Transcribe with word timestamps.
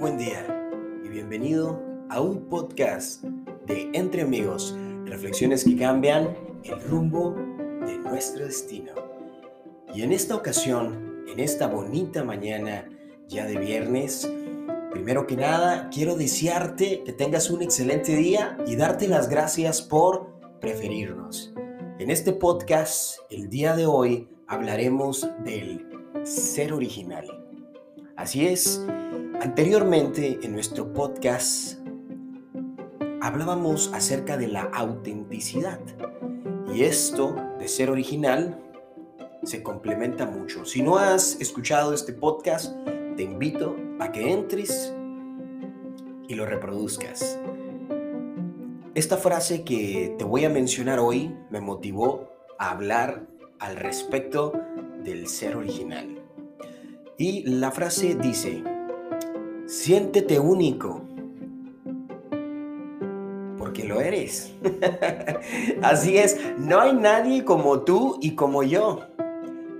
buen 0.00 0.16
día 0.16 0.46
y 1.04 1.10
bienvenido 1.10 1.78
a 2.08 2.22
un 2.22 2.48
podcast 2.48 3.22
de 3.66 3.90
Entre 3.92 4.22
Amigos, 4.22 4.74
reflexiones 5.04 5.62
que 5.62 5.76
cambian 5.76 6.34
el 6.64 6.80
rumbo 6.84 7.34
de 7.84 7.98
nuestro 7.98 8.46
destino. 8.46 8.92
Y 9.94 10.00
en 10.00 10.12
esta 10.12 10.34
ocasión, 10.34 11.26
en 11.28 11.38
esta 11.38 11.66
bonita 11.66 12.24
mañana 12.24 12.88
ya 13.28 13.44
de 13.44 13.58
viernes, 13.58 14.26
primero 14.90 15.26
que 15.26 15.36
nada 15.36 15.90
quiero 15.92 16.16
desearte 16.16 17.02
que 17.04 17.12
tengas 17.12 17.50
un 17.50 17.60
excelente 17.60 18.16
día 18.16 18.56
y 18.66 18.76
darte 18.76 19.06
las 19.06 19.28
gracias 19.28 19.82
por 19.82 20.30
preferirnos. 20.62 21.52
En 21.98 22.10
este 22.10 22.32
podcast, 22.32 23.18
el 23.28 23.50
día 23.50 23.76
de 23.76 23.84
hoy, 23.84 24.30
hablaremos 24.48 25.28
del 25.44 25.86
ser 26.24 26.72
original. 26.72 27.26
Así 28.16 28.46
es, 28.46 28.82
Anteriormente 29.40 30.38
en 30.42 30.52
nuestro 30.52 30.92
podcast 30.92 31.78
hablábamos 33.22 33.90
acerca 33.94 34.36
de 34.36 34.48
la 34.48 34.64
autenticidad 34.64 35.80
y 36.74 36.82
esto 36.82 37.34
de 37.58 37.66
ser 37.66 37.88
original 37.88 38.62
se 39.42 39.62
complementa 39.62 40.26
mucho. 40.26 40.66
Si 40.66 40.82
no 40.82 40.98
has 40.98 41.40
escuchado 41.40 41.94
este 41.94 42.12
podcast, 42.12 42.76
te 43.16 43.22
invito 43.22 43.74
a 43.98 44.12
que 44.12 44.30
entres 44.30 44.94
y 46.28 46.34
lo 46.34 46.44
reproduzcas. 46.44 47.40
Esta 48.94 49.16
frase 49.16 49.64
que 49.64 50.16
te 50.18 50.24
voy 50.24 50.44
a 50.44 50.50
mencionar 50.50 50.98
hoy 50.98 51.34
me 51.48 51.62
motivó 51.62 52.28
a 52.58 52.72
hablar 52.72 53.26
al 53.58 53.76
respecto 53.76 54.52
del 55.02 55.28
ser 55.28 55.56
original. 55.56 56.22
Y 57.16 57.42
la 57.44 57.70
frase 57.70 58.16
dice, 58.16 58.64
Siéntete 59.70 60.40
único. 60.40 61.02
Porque 63.56 63.84
lo 63.84 64.00
eres. 64.00 64.52
Así 65.82 66.18
es, 66.18 66.40
no 66.58 66.80
hay 66.80 66.92
nadie 66.92 67.44
como 67.44 67.82
tú 67.82 68.18
y 68.20 68.34
como 68.34 68.64
yo. 68.64 69.02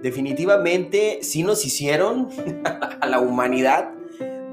Definitivamente 0.00 1.18
sí 1.22 1.42
nos 1.42 1.66
hicieron 1.66 2.28
a 3.00 3.04
la 3.08 3.18
humanidad, 3.18 3.90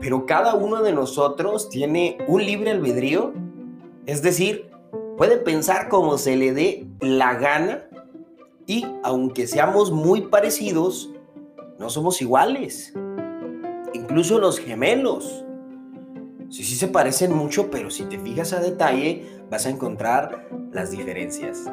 pero 0.01 0.25
cada 0.25 0.55
uno 0.55 0.81
de 0.81 0.91
nosotros 0.91 1.69
tiene 1.69 2.17
un 2.27 2.43
libre 2.43 2.71
albedrío. 2.71 3.35
Es 4.07 4.23
decir, 4.23 4.71
puede 5.19 5.37
pensar 5.37 5.87
como 5.87 6.17
se 6.17 6.35
le 6.35 6.51
dé 6.51 6.87
la 6.99 7.35
gana 7.35 7.87
y 8.65 8.87
aunque 9.03 9.45
seamos 9.45 9.91
muy 9.91 10.21
parecidos, 10.21 11.11
no 11.77 11.91
somos 11.91 12.23
iguales 12.23 12.91
incluso 13.93 14.39
los 14.39 14.59
gemelos. 14.59 15.43
Sí, 16.49 16.63
sí 16.63 16.75
se 16.75 16.87
parecen 16.87 17.33
mucho, 17.33 17.69
pero 17.69 17.89
si 17.89 18.03
te 18.03 18.17
fijas 18.17 18.53
a 18.53 18.59
detalle, 18.59 19.25
vas 19.49 19.65
a 19.65 19.69
encontrar 19.69 20.47
las 20.71 20.91
diferencias. 20.91 21.69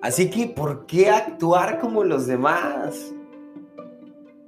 Así 0.00 0.30
que, 0.30 0.48
¿por 0.48 0.86
qué 0.86 1.10
actuar 1.10 1.78
como 1.78 2.02
los 2.02 2.26
demás? 2.26 3.12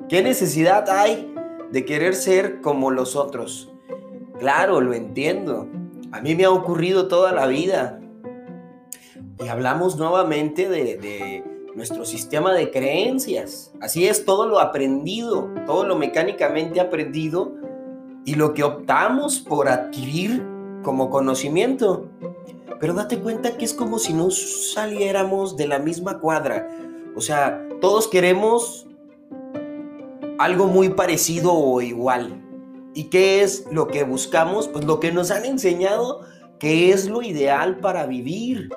¿Qué 0.09 0.23
necesidad 0.23 0.91
hay 0.91 1.33
de 1.71 1.85
querer 1.85 2.15
ser 2.15 2.61
como 2.61 2.91
los 2.91 3.15
otros? 3.15 3.73
Claro, 4.39 4.81
lo 4.81 4.93
entiendo. 4.93 5.69
A 6.11 6.21
mí 6.21 6.35
me 6.35 6.45
ha 6.45 6.51
ocurrido 6.51 7.07
toda 7.07 7.33
la 7.33 7.47
vida. 7.47 8.01
Y 9.43 9.49
hablamos 9.49 9.97
nuevamente 9.97 10.69
de, 10.69 10.97
de 10.97 11.54
nuestro 11.75 12.05
sistema 12.05 12.53
de 12.55 12.71
creencias. 12.71 13.73
Así 13.81 14.07
es, 14.07 14.25
todo 14.25 14.47
lo 14.47 14.61
aprendido, 14.61 15.51
todo 15.67 15.85
lo 15.85 15.97
mecánicamente 15.97 16.81
aprendido 16.81 17.53
y 18.25 18.35
lo 18.37 18.55
que 18.55 18.63
optamos 18.63 19.41
por 19.41 19.69
adquirir 19.69 20.43
como 20.83 21.11
conocimiento. 21.11 22.09
Pero 22.81 22.95
date 22.95 23.19
cuenta 23.19 23.57
que 23.57 23.65
es 23.65 23.75
como 23.75 23.99
si 23.99 24.13
no 24.13 24.31
saliéramos 24.31 25.57
de 25.57 25.69
la 25.69 25.79
misma 25.79 26.21
cuadra. 26.21 26.69
O 27.17 27.21
sea, 27.21 27.67
todos 27.81 28.09
queremos 28.09 28.87
algo 30.39 30.67
muy 30.67 30.91
parecido 30.91 31.53
o 31.53 31.81
igual. 31.81 32.41
¿Y 32.95 33.05
qué 33.05 33.43
es 33.43 33.67
lo 33.73 33.89
que 33.89 34.05
buscamos? 34.05 34.69
Pues 34.69 34.85
lo 34.85 35.01
que 35.01 35.13
nos 35.13 35.31
han 35.31 35.45
enseñado 35.45 36.21
que 36.59 36.91
es 36.91 37.09
lo 37.09 37.23
ideal 37.23 37.79
para 37.79 38.07
vivir, 38.07 38.71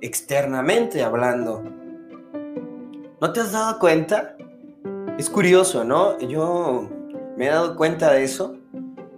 externamente 0.00 1.02
hablando. 1.02 1.62
¿No 3.20 3.32
te 3.32 3.40
has 3.40 3.52
dado 3.52 3.78
cuenta? 3.78 4.36
Es 5.18 5.30
curioso, 5.30 5.84
¿no? 5.84 6.18
Yo 6.18 6.88
me 7.36 7.46
he 7.46 7.48
dado 7.48 7.76
cuenta 7.76 8.12
de 8.12 8.24
eso 8.24 8.56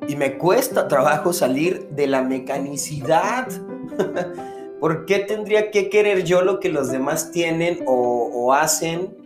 y 0.07 0.17
me 0.17 0.37
cuesta 0.37 0.87
trabajo 0.87 1.33
salir 1.33 1.89
de 1.89 2.07
la 2.07 2.23
mecanicidad. 2.23 3.49
¿Por 4.81 5.07
qué 5.07 5.21
tendría 5.21 5.71
que 5.71 5.89
querer 5.89 6.25
yo 6.25 6.43
lo 6.43 6.61
que 6.61 6.69
los 6.69 6.91
demás 6.91 7.31
tienen 7.31 7.83
o, 7.87 8.53
hacen 8.53 9.17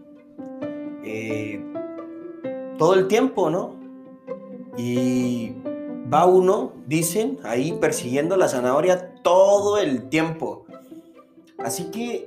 eh, 1.05 1.63
todo 2.79 2.95
el 2.95 3.09
tiempo, 3.09 3.51
¿no? 3.51 3.75
Y 4.77 5.53
va 6.13 6.27
uno, 6.27 6.73
dicen, 6.87 7.39
ahí 7.43 7.73
persiguiendo 7.73 8.37
la 8.37 8.49
zanahoria 8.49 9.15
todo 9.23 9.79
el 9.79 10.09
tiempo. 10.09 10.65
Así 11.59 11.91
que, 11.91 12.27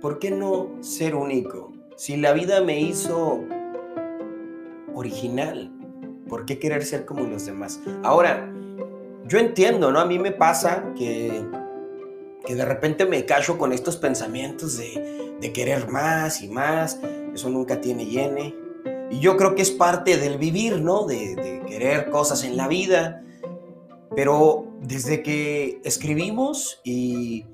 ¿por 0.00 0.18
qué 0.18 0.30
no 0.30 0.68
ser 0.80 1.14
único? 1.14 1.69
Si 2.00 2.16
la 2.16 2.32
vida 2.32 2.62
me 2.62 2.80
hizo 2.80 3.44
original, 4.94 5.70
¿por 6.30 6.46
qué 6.46 6.58
querer 6.58 6.82
ser 6.82 7.04
como 7.04 7.26
los 7.26 7.44
demás? 7.44 7.78
Ahora, 8.02 8.50
yo 9.26 9.38
entiendo, 9.38 9.92
¿no? 9.92 10.00
A 10.00 10.06
mí 10.06 10.18
me 10.18 10.32
pasa 10.32 10.94
que, 10.96 11.44
que 12.46 12.54
de 12.54 12.64
repente 12.64 13.04
me 13.04 13.26
callo 13.26 13.58
con 13.58 13.74
estos 13.74 13.98
pensamientos 13.98 14.78
de, 14.78 15.36
de 15.42 15.52
querer 15.52 15.88
más 15.88 16.40
y 16.40 16.48
más, 16.48 16.98
eso 17.34 17.50
nunca 17.50 17.82
tiene 17.82 18.06
llene. 18.06 18.54
Y 19.10 19.18
yo 19.20 19.36
creo 19.36 19.54
que 19.54 19.60
es 19.60 19.70
parte 19.70 20.16
del 20.16 20.38
vivir, 20.38 20.80
¿no? 20.80 21.04
De, 21.04 21.36
de 21.36 21.62
querer 21.66 22.08
cosas 22.08 22.44
en 22.44 22.56
la 22.56 22.66
vida. 22.66 23.22
Pero 24.16 24.72
desde 24.80 25.22
que 25.22 25.82
escribimos 25.84 26.80
y 26.82 27.44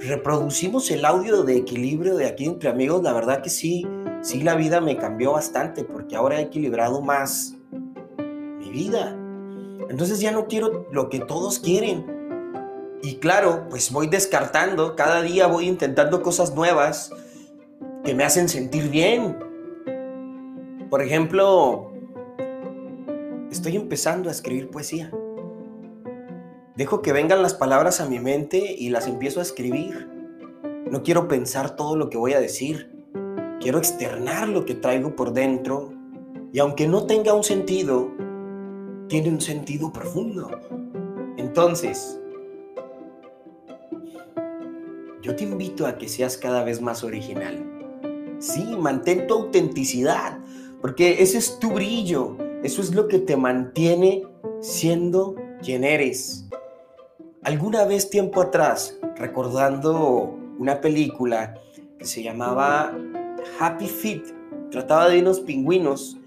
reproducimos 0.00 0.90
el 0.90 1.04
audio 1.04 1.42
de 1.42 1.56
equilibrio 1.56 2.16
de 2.16 2.26
aquí 2.26 2.46
entre 2.46 2.70
amigos, 2.70 3.02
la 3.02 3.12
verdad 3.12 3.42
que 3.42 3.50
sí, 3.50 3.86
sí 4.22 4.42
la 4.42 4.54
vida 4.54 4.80
me 4.80 4.96
cambió 4.96 5.32
bastante 5.32 5.84
porque 5.84 6.16
ahora 6.16 6.40
he 6.40 6.42
equilibrado 6.42 7.02
más 7.02 7.54
mi 8.58 8.70
vida. 8.70 9.16
Entonces 9.88 10.20
ya 10.20 10.32
no 10.32 10.46
quiero 10.46 10.86
lo 10.90 11.08
que 11.08 11.20
todos 11.20 11.58
quieren. 11.58 12.06
Y 13.02 13.16
claro, 13.16 13.66
pues 13.68 13.90
voy 13.92 14.06
descartando, 14.06 14.94
cada 14.94 15.22
día 15.22 15.46
voy 15.46 15.66
intentando 15.66 16.22
cosas 16.22 16.54
nuevas 16.54 17.12
que 18.04 18.14
me 18.14 18.24
hacen 18.24 18.48
sentir 18.48 18.88
bien. 18.88 19.38
Por 20.88 21.02
ejemplo, 21.02 21.92
estoy 23.50 23.76
empezando 23.76 24.28
a 24.28 24.32
escribir 24.32 24.70
poesía. 24.70 25.10
Dejo 26.80 27.02
que 27.02 27.12
vengan 27.12 27.42
las 27.42 27.52
palabras 27.52 28.00
a 28.00 28.08
mi 28.08 28.20
mente 28.20 28.74
y 28.78 28.88
las 28.88 29.06
empiezo 29.06 29.40
a 29.40 29.42
escribir. 29.42 30.08
No 30.90 31.02
quiero 31.02 31.28
pensar 31.28 31.76
todo 31.76 31.94
lo 31.94 32.08
que 32.08 32.16
voy 32.16 32.32
a 32.32 32.40
decir. 32.40 32.90
Quiero 33.60 33.76
externar 33.76 34.48
lo 34.48 34.64
que 34.64 34.74
traigo 34.74 35.14
por 35.14 35.34
dentro. 35.34 35.92
Y 36.54 36.58
aunque 36.58 36.88
no 36.88 37.04
tenga 37.04 37.34
un 37.34 37.44
sentido, 37.44 38.10
tiene 39.08 39.28
un 39.28 39.42
sentido 39.42 39.92
profundo. 39.92 40.50
Entonces, 41.36 42.18
yo 45.20 45.36
te 45.36 45.44
invito 45.44 45.86
a 45.86 45.98
que 45.98 46.08
seas 46.08 46.38
cada 46.38 46.64
vez 46.64 46.80
más 46.80 47.04
original. 47.04 47.62
Sí, 48.38 48.64
mantén 48.78 49.26
tu 49.26 49.34
autenticidad, 49.34 50.38
porque 50.80 51.22
ese 51.22 51.36
es 51.36 51.58
tu 51.58 51.72
brillo. 51.72 52.38
Eso 52.62 52.80
es 52.80 52.94
lo 52.94 53.06
que 53.06 53.18
te 53.18 53.36
mantiene 53.36 54.22
siendo 54.62 55.34
quien 55.62 55.84
eres. 55.84 56.46
Alguna 57.42 57.86
vez 57.86 58.10
tiempo 58.10 58.42
atrás, 58.42 58.98
recordando 59.16 60.36
una 60.58 60.82
película 60.82 61.54
que 61.98 62.04
se 62.04 62.22
llamaba 62.22 62.94
Happy 63.58 63.86
Feet, 63.86 64.24
trataba 64.70 65.08
de 65.08 65.20
unos 65.20 65.40
pingüinos. 65.40 66.18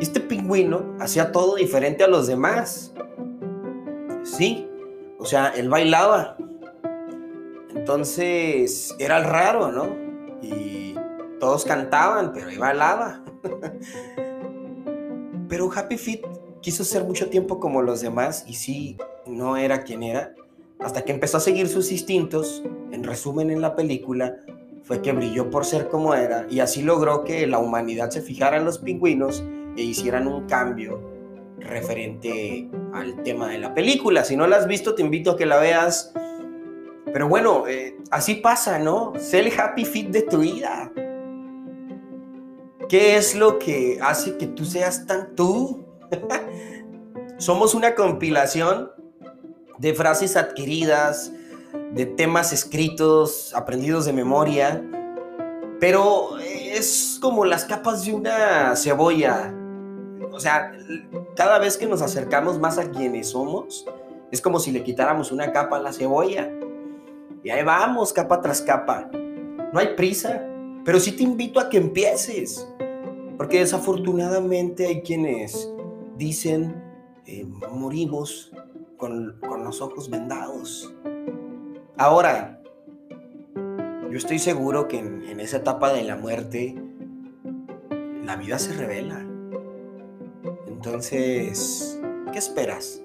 Este 0.00 0.18
pingüino 0.18 0.96
hacía 0.98 1.30
todo 1.30 1.56
diferente 1.56 2.04
a 2.04 2.08
los 2.08 2.26
demás. 2.26 2.94
Sí, 4.22 4.66
o 5.18 5.26
sea, 5.26 5.48
él 5.48 5.68
bailaba. 5.68 6.38
Entonces 7.74 8.96
era 8.98 9.18
el 9.18 9.24
raro, 9.24 9.70
¿no? 9.70 9.94
Y 10.40 10.94
todos 11.38 11.66
cantaban, 11.66 12.32
pero 12.32 12.48
él 12.48 12.58
bailaba. 12.58 13.22
pero 15.50 15.70
Happy 15.70 15.98
Feet 15.98 16.22
quiso 16.62 16.82
ser 16.82 17.04
mucho 17.04 17.28
tiempo 17.28 17.60
como 17.60 17.82
los 17.82 18.00
demás 18.00 18.42
y 18.46 18.54
sí, 18.54 18.96
no 19.26 19.58
era 19.58 19.82
quien 19.82 20.02
era 20.02 20.34
hasta 20.80 21.02
que 21.02 21.12
empezó 21.12 21.38
a 21.38 21.40
seguir 21.40 21.68
sus 21.68 21.90
instintos, 21.90 22.62
en 22.92 23.04
resumen 23.04 23.50
en 23.50 23.60
la 23.60 23.74
película, 23.74 24.36
fue 24.82 25.02
que 25.02 25.12
brilló 25.12 25.50
por 25.50 25.64
ser 25.64 25.88
como 25.88 26.14
era 26.14 26.46
y 26.48 26.60
así 26.60 26.80
logró 26.80 27.24
que 27.24 27.46
la 27.46 27.58
humanidad 27.58 28.10
se 28.10 28.22
fijara 28.22 28.56
en 28.56 28.64
los 28.64 28.78
pingüinos 28.78 29.44
e 29.76 29.82
hicieran 29.82 30.28
un 30.28 30.46
cambio 30.46 31.02
referente 31.58 32.68
al 32.92 33.22
tema 33.22 33.48
de 33.48 33.58
la 33.58 33.74
película. 33.74 34.24
Si 34.24 34.36
no 34.36 34.46
la 34.46 34.56
has 34.56 34.68
visto, 34.68 34.94
te 34.94 35.02
invito 35.02 35.32
a 35.32 35.36
que 35.36 35.46
la 35.46 35.58
veas. 35.58 36.12
Pero 37.12 37.28
bueno, 37.28 37.66
eh, 37.66 37.96
así 38.10 38.36
pasa, 38.36 38.78
¿no? 38.78 39.12
Sé 39.18 39.40
el 39.40 39.58
happy 39.58 39.84
fit 39.84 40.08
de 40.10 40.22
tu 40.22 40.38
vida. 40.38 40.92
¿Qué 42.88 43.16
es 43.16 43.34
lo 43.34 43.58
que 43.58 43.98
hace 44.00 44.36
que 44.36 44.46
tú 44.46 44.64
seas 44.64 45.06
tan 45.06 45.34
tú? 45.34 45.84
Somos 47.38 47.74
una 47.74 47.94
compilación 47.94 48.92
de 49.78 49.94
frases 49.94 50.36
adquiridas, 50.36 51.32
de 51.92 52.06
temas 52.06 52.52
escritos, 52.52 53.54
aprendidos 53.54 54.06
de 54.06 54.12
memoria, 54.12 54.82
pero 55.80 56.38
es 56.38 57.18
como 57.20 57.44
las 57.44 57.64
capas 57.64 58.04
de 58.04 58.14
una 58.14 58.74
cebolla. 58.76 59.54
O 60.32 60.40
sea, 60.40 60.72
cada 61.34 61.58
vez 61.58 61.76
que 61.76 61.86
nos 61.86 62.02
acercamos 62.02 62.58
más 62.58 62.78
a 62.78 62.90
quienes 62.90 63.28
somos, 63.28 63.86
es 64.30 64.40
como 64.40 64.58
si 64.58 64.72
le 64.72 64.82
quitáramos 64.82 65.32
una 65.32 65.52
capa 65.52 65.76
a 65.76 65.80
la 65.80 65.92
cebolla. 65.92 66.50
Y 67.42 67.50
ahí 67.50 67.62
vamos, 67.62 68.12
capa 68.12 68.40
tras 68.40 68.60
capa. 68.60 69.10
No 69.72 69.78
hay 69.78 69.94
prisa, 69.94 70.42
pero 70.84 70.98
sí 70.98 71.12
te 71.12 71.22
invito 71.22 71.60
a 71.60 71.68
que 71.68 71.76
empieces. 71.76 72.66
Porque 73.36 73.60
desafortunadamente 73.60 74.86
hay 74.86 75.02
quienes 75.02 75.70
dicen, 76.16 76.82
eh, 77.26 77.46
morimos 77.70 78.50
con, 78.96 79.38
los 79.64 79.80
ojos 79.80 80.10
vendados. 80.10 80.94
Ahora, 81.96 82.60
yo 84.10 84.16
estoy 84.16 84.38
seguro 84.38 84.88
que 84.88 84.98
en, 84.98 85.22
en 85.24 85.40
esa 85.40 85.58
etapa 85.58 85.92
de 85.92 86.04
la 86.04 86.16
muerte, 86.16 86.74
la 88.24 88.36
vida 88.36 88.58
se 88.58 88.72
revela. 88.74 89.26
Entonces, 90.66 92.00
¿qué 92.32 92.38
esperas? 92.38 93.02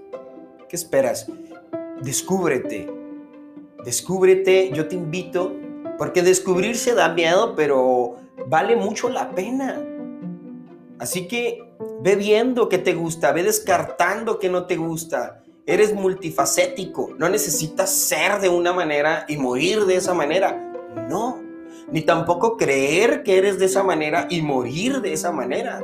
¿Qué 0.70 0.76
esperas? 0.76 1.28
Descúbrete. 2.02 2.92
Descúbrete, 3.84 4.72
yo 4.74 4.88
te 4.88 4.96
invito, 4.96 5.56
porque 5.98 6.22
descubrirse 6.22 6.94
da 6.94 7.14
miedo, 7.14 7.56
pero 7.56 8.16
vale 8.48 8.76
mucho 8.76 9.10
la 9.10 9.32
pena. 9.32 9.84
Así 11.00 11.28
que 11.28 11.64
ve 12.02 12.16
viendo 12.16 12.70
qué 12.70 12.78
te 12.78 12.94
gusta, 12.94 13.32
ve 13.32 13.44
descartando 13.44 14.38
qué 14.38 14.50
no 14.50 14.66
te 14.66 14.78
gusta. 14.78 15.44
Eres 15.72 15.94
multifacético, 15.94 17.12
no 17.18 17.30
necesitas 17.30 17.90
ser 17.90 18.42
de 18.42 18.50
una 18.50 18.74
manera 18.74 19.24
y 19.30 19.38
morir 19.38 19.86
de 19.86 19.96
esa 19.96 20.14
manera. 20.14 20.52
No, 21.10 21.42
ni 21.90 22.02
tampoco 22.02 22.58
creer 22.58 23.24
que 23.24 23.38
eres 23.38 23.58
de 23.58 23.68
esa 23.68 23.82
manera 23.82 24.28
y 24.30 24.42
morir 24.42 25.00
de 25.00 25.14
esa 25.14 25.32
manera. 25.32 25.82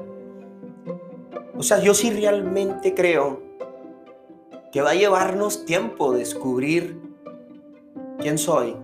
O 1.55 1.63
sea, 1.63 1.79
yo 1.79 1.93
sí 1.93 2.11
realmente 2.11 2.93
creo 2.93 3.41
que 4.73 4.81
va 4.81 4.89
a 4.89 4.95
llevarnos 4.95 5.63
tiempo 5.63 6.11
descubrir 6.11 6.99
quién 8.19 8.37
soy, 8.37 8.75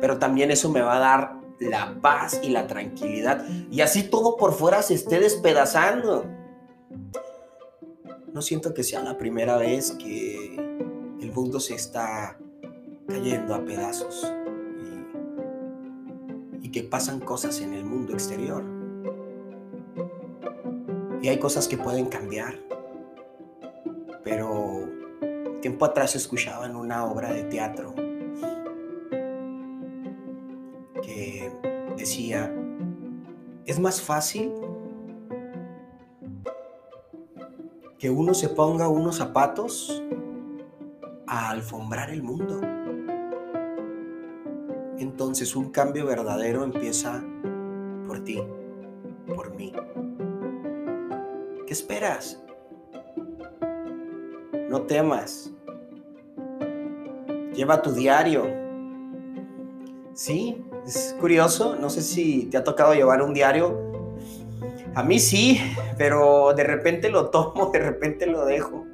pero 0.00 0.20
también 0.20 0.52
eso 0.52 0.70
me 0.70 0.80
va 0.80 0.94
a 0.94 1.00
dar 1.00 1.40
la 1.58 1.98
paz 2.00 2.38
y 2.40 2.50
la 2.50 2.68
tranquilidad. 2.68 3.44
Y 3.72 3.80
así 3.80 4.04
todo 4.04 4.36
por 4.36 4.52
fuera 4.52 4.80
se 4.82 4.94
esté 4.94 5.18
despedazando. 5.18 6.24
No 8.36 8.42
siento 8.42 8.74
que 8.74 8.84
sea 8.84 9.02
la 9.02 9.16
primera 9.16 9.56
vez 9.56 9.92
que 9.92 10.56
el 11.22 11.32
mundo 11.32 11.58
se 11.58 11.74
está 11.74 12.38
cayendo 13.08 13.54
a 13.54 13.64
pedazos 13.64 14.30
y, 16.60 16.68
que 16.68 16.82
pasan 16.82 17.20
cosas 17.20 17.62
en 17.62 17.72
el 17.72 17.86
mundo 17.86 18.12
exterior. 18.12 18.62
Y 21.22 21.28
hay 21.28 21.38
cosas 21.38 21.66
que 21.66 21.78
pueden 21.78 22.04
cambiar. 22.10 22.60
Pero 24.22 24.86
tiempo 25.62 25.86
atrás 25.86 26.14
escuchaba 26.14 26.66
en 26.66 26.76
una 26.76 27.06
obra 27.06 27.32
de 27.32 27.44
teatro 27.44 27.94
decía, 31.96 32.54
es 33.64 33.78
más 33.80 34.02
fácil 34.02 34.52
que 37.98 38.10
uno 38.10 38.34
se 38.34 38.48
ponga 38.48 38.88
unos 38.88 39.16
zapatos 39.16 40.02
a 41.26 41.50
alfombrar 41.50 42.10
el 42.10 42.22
mundo. 42.22 42.60
Entonces 44.98 45.56
un 45.56 45.70
cambio 45.70 46.06
verdadero 46.06 46.64
empieza 46.64 47.22
por 48.06 48.22
ti, 48.22 48.42
por 49.34 49.54
mí. 49.54 49.72
¿Qué 51.66 51.72
esperas? 51.72 52.42
No 54.68 54.82
temas. 54.82 55.52
Lleva 57.54 57.80
tu 57.80 57.92
diario. 57.92 58.44
Sí, 60.12 60.64
es 60.86 61.16
curioso, 61.18 61.76
no 61.76 61.90
sé 61.90 62.02
si 62.02 62.46
te 62.46 62.56
ha 62.56 62.64
tocado 62.64 62.94
llevar 62.94 63.22
un 63.22 63.34
diario. 63.34 63.85
A 64.96 65.02
mí 65.02 65.18
sí, 65.18 65.60
pero 65.98 66.54
de 66.54 66.64
repente 66.64 67.10
lo 67.10 67.28
tomo, 67.28 67.66
de 67.70 67.80
repente 67.80 68.24
lo 68.24 68.46
dejo. 68.46 68.86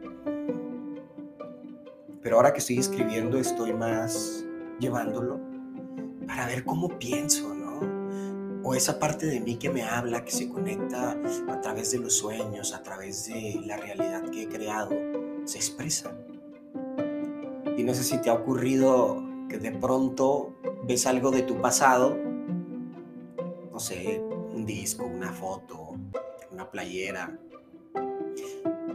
Pero 2.21 2.37
ahora 2.37 2.53
que 2.53 2.59
estoy 2.59 2.79
escribiendo 2.79 3.39
estoy 3.39 3.73
más 3.73 4.45
llevándolo 4.81 5.39
para 6.27 6.49
ver 6.49 6.65
cómo 6.65 6.89
pienso, 6.99 7.55
¿no? 7.55 7.79
O 8.65 8.75
esa 8.75 8.99
parte 8.99 9.27
de 9.27 9.39
mí 9.39 9.55
que 9.55 9.71
me 9.71 9.85
habla, 9.85 10.25
que 10.25 10.33
se 10.33 10.49
conecta 10.49 11.17
a 11.49 11.61
través 11.61 11.93
de 11.93 12.01
los 12.01 12.17
sueños, 12.17 12.75
a 12.75 12.83
través 12.83 13.27
de 13.27 13.61
la 13.65 13.77
realidad 13.77 14.29
que 14.29 14.43
he 14.43 14.49
creado, 14.49 14.91
se 15.45 15.59
expresa. 15.59 16.13
Y 17.77 17.85
no 17.85 17.95
sé 17.95 18.03
si 18.03 18.21
te 18.21 18.29
ha 18.29 18.35
ocurrido 18.35 19.23
que 19.49 19.57
de 19.57 19.71
pronto 19.71 20.53
ves 20.83 21.07
algo 21.07 21.31
de 21.31 21.43
tu 21.43 21.61
pasado, 21.61 22.17
no 23.71 23.79
sé, 23.79 24.21
un 24.53 24.67
disco, 24.67 25.05
una 25.05 25.33
foto, 25.33 25.97
una 26.51 26.71
playera, 26.71 27.39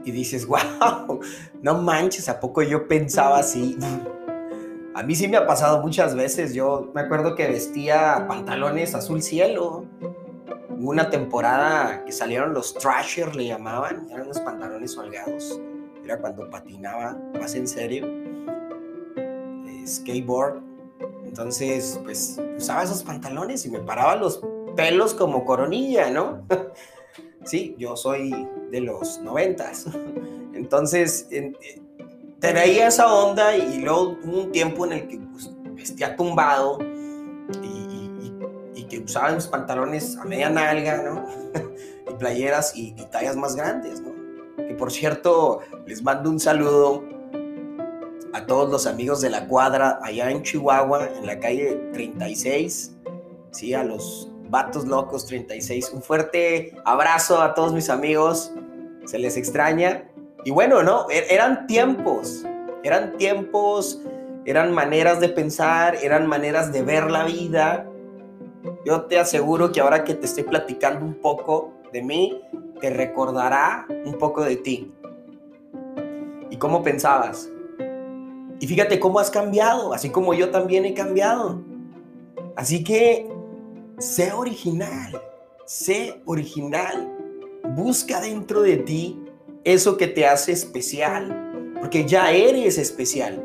y 0.03 0.11
dices, 0.11 0.45
wow, 0.47 1.19
no 1.61 1.81
manches, 1.81 2.29
¿a 2.29 2.39
poco 2.39 2.61
yo 2.61 2.87
pensaba 2.87 3.39
así? 3.39 3.77
A 4.95 5.03
mí 5.03 5.15
sí 5.15 5.27
me 5.27 5.37
ha 5.37 5.45
pasado 5.45 5.81
muchas 5.81 6.15
veces, 6.15 6.53
yo 6.53 6.91
me 6.95 7.01
acuerdo 7.01 7.35
que 7.35 7.47
vestía 7.47 8.25
pantalones 8.27 8.95
azul 8.95 9.21
cielo, 9.21 9.85
Hubo 10.79 10.91
una 10.91 11.09
temporada 11.09 12.05
que 12.05 12.11
salieron 12.11 12.53
los 12.53 12.75
Trasher, 12.75 13.35
le 13.35 13.47
llamaban, 13.47 14.07
eran 14.11 14.25
unos 14.25 14.39
pantalones 14.41 14.95
holgados, 14.95 15.59
era 16.03 16.19
cuando 16.19 16.47
patinaba 16.51 17.17
más 17.33 17.55
en 17.55 17.67
serio, 17.67 18.05
eh, 18.05 19.87
skateboard, 19.87 20.61
entonces, 21.25 21.99
pues 22.03 22.39
usaba 22.57 22.83
esos 22.83 23.01
pantalones 23.01 23.65
y 23.65 23.71
me 23.71 23.79
paraba 23.79 24.15
los 24.15 24.39
pelos 24.77 25.13
como 25.13 25.43
coronilla, 25.43 26.09
¿no? 26.09 26.45
sí, 27.43 27.75
yo 27.77 27.97
soy 27.97 28.47
de 28.71 28.79
los 28.79 29.19
noventas. 29.19 29.87
Entonces, 30.53 31.27
eh, 31.31 31.51
traía 32.39 32.87
esa 32.87 33.13
onda 33.13 33.57
y 33.57 33.79
luego 33.79 34.15
hubo 34.23 34.43
un 34.43 34.51
tiempo 34.51 34.85
en 34.85 34.93
el 34.93 35.07
que 35.07 35.17
pues, 35.17 35.51
vestía 35.73 36.15
tumbado 36.15 36.77
y, 37.61 37.85
que 38.87 38.99
usaba 38.99 39.31
los 39.31 39.47
pantalones 39.49 40.15
a 40.15 40.23
media 40.23 40.49
nalga, 40.49 41.03
¿no? 41.03 41.25
y 42.09 42.13
playeras 42.13 42.73
y, 42.73 42.95
y 42.97 43.05
tallas 43.11 43.35
más 43.35 43.53
grandes, 43.53 43.99
¿no? 43.99 44.13
Que 44.55 44.75
por 44.75 44.93
cierto, 44.93 45.59
les 45.85 46.01
mando 46.01 46.29
un 46.29 46.39
saludo 46.39 47.03
a 48.31 48.45
todos 48.45 48.71
los 48.71 48.87
amigos 48.87 49.19
de 49.19 49.29
la 49.29 49.45
cuadra 49.45 49.99
allá 50.01 50.31
en 50.31 50.41
Chihuahua, 50.41 51.09
en 51.17 51.25
la 51.25 51.37
calle 51.37 51.89
36, 51.91 52.95
sí, 53.51 53.73
a 53.73 53.83
los 53.83 54.31
Vatos 54.49 54.85
Locos 54.85 55.25
36. 55.25 55.91
Un 55.93 56.01
fuerte 56.01 56.75
abrazo 56.85 57.41
a 57.41 57.53
todos 57.53 57.73
mis 57.73 57.89
amigos, 57.89 58.51
se 59.05 59.19
les 59.19 59.37
extraña. 59.37 60.09
Y 60.43 60.51
bueno, 60.51 60.83
¿no? 60.83 61.09
E-, 61.09 61.33
eran 61.33 61.67
tiempos, 61.67 62.45
eran 62.83 63.17
tiempos, 63.17 64.01
eran 64.45 64.73
maneras 64.73 65.19
de 65.19 65.29
pensar, 65.29 65.95
eran 66.01 66.27
maneras 66.27 66.71
de 66.71 66.81
ver 66.81 67.11
la 67.11 67.25
vida. 67.25 67.85
Yo 68.85 69.03
te 69.03 69.19
aseguro 69.19 69.71
que 69.71 69.81
ahora 69.81 70.03
que 70.03 70.13
te 70.13 70.25
estoy 70.25 70.43
platicando 70.43 71.05
un 71.05 71.15
poco 71.15 71.73
de 71.91 72.01
mí, 72.01 72.41
te 72.79 72.89
recordará 72.89 73.85
un 74.05 74.13
poco 74.17 74.43
de 74.43 74.55
ti. 74.55 74.93
¿Y 76.49 76.57
cómo 76.57 76.83
pensabas? 76.83 77.49
Y 78.59 78.67
fíjate 78.67 78.99
cómo 78.99 79.19
has 79.19 79.29
cambiado, 79.29 79.93
así 79.93 80.09
como 80.09 80.33
yo 80.33 80.49
también 80.49 80.85
he 80.85 80.93
cambiado. 80.93 81.61
Así 82.55 82.83
que 82.83 83.29
sé 83.97 84.31
original, 84.31 85.21
sé 85.65 86.21
original. 86.25 87.13
Busca 87.75 88.21
dentro 88.21 88.61
de 88.61 88.77
ti 88.77 89.19
eso 89.63 89.97
que 89.97 90.07
te 90.07 90.25
hace 90.25 90.51
especial, 90.51 91.75
porque 91.79 92.05
ya 92.05 92.31
eres 92.31 92.77
especial. 92.77 93.43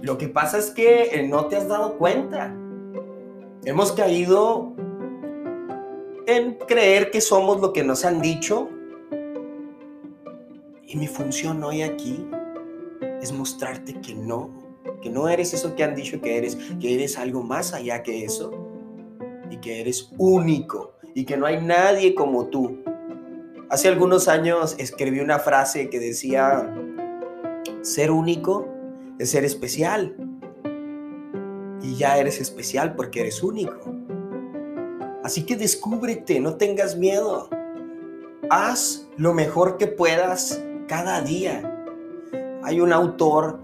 Lo 0.00 0.16
que 0.16 0.28
pasa 0.28 0.58
es 0.58 0.70
que 0.70 1.04
eh, 1.12 1.26
no 1.26 1.46
te 1.46 1.56
has 1.56 1.68
dado 1.68 1.98
cuenta. 1.98 2.54
Hemos 3.64 3.92
caído 3.92 4.72
en 6.26 6.54
creer 6.54 7.10
que 7.10 7.20
somos 7.20 7.60
lo 7.60 7.72
que 7.72 7.82
nos 7.82 8.04
han 8.04 8.20
dicho 8.20 8.68
Y 10.86 10.96
mi 10.96 11.06
función 11.06 11.64
hoy 11.64 11.82
aquí 11.82 12.26
es 13.20 13.32
mostrarte 13.32 13.94
que 14.00 14.14
no, 14.14 14.50
que 15.02 15.10
no 15.10 15.28
eres 15.28 15.52
eso 15.52 15.74
que 15.74 15.84
han 15.84 15.94
dicho 15.94 16.20
que 16.20 16.38
eres, 16.38 16.56
que 16.80 16.94
eres 16.94 17.18
algo 17.18 17.42
más 17.42 17.74
allá 17.74 18.02
que 18.02 18.24
eso 18.24 18.67
y 19.50 19.58
que 19.58 19.80
eres 19.80 20.10
único 20.18 20.94
y 21.14 21.24
que 21.24 21.36
no 21.36 21.46
hay 21.46 21.60
nadie 21.60 22.14
como 22.14 22.46
tú. 22.46 22.78
Hace 23.70 23.88
algunos 23.88 24.28
años 24.28 24.76
escribí 24.78 25.20
una 25.20 25.38
frase 25.38 25.90
que 25.90 26.00
decía, 26.00 26.74
ser 27.82 28.10
único 28.10 28.68
es 29.18 29.30
ser 29.30 29.44
especial. 29.44 30.16
Y 31.82 31.96
ya 31.96 32.18
eres 32.18 32.40
especial 32.40 32.94
porque 32.94 33.20
eres 33.20 33.42
único. 33.42 33.94
Así 35.22 35.44
que 35.44 35.56
descúbrete, 35.56 36.40
no 36.40 36.56
tengas 36.56 36.96
miedo. 36.96 37.50
Haz 38.50 39.08
lo 39.16 39.34
mejor 39.34 39.76
que 39.76 39.86
puedas 39.86 40.62
cada 40.86 41.20
día. 41.20 41.84
Hay 42.62 42.80
un 42.80 42.92
autor 42.92 43.60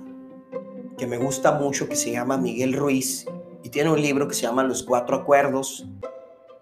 que 0.99 1.07
me 1.07 1.17
gusta 1.17 1.53
mucho 1.53 1.89
que 1.89 1.97
se 1.97 2.13
llama 2.13 2.37
Miguel 2.37 2.75
Ruiz 2.75 3.27
y 3.65 3.71
tiene 3.71 3.91
un 3.91 4.01
libro 4.01 4.29
que 4.29 4.35
se 4.35 4.43
llama 4.43 4.63
Los 4.63 4.83
Cuatro 4.83 5.17
Acuerdos 5.17 5.87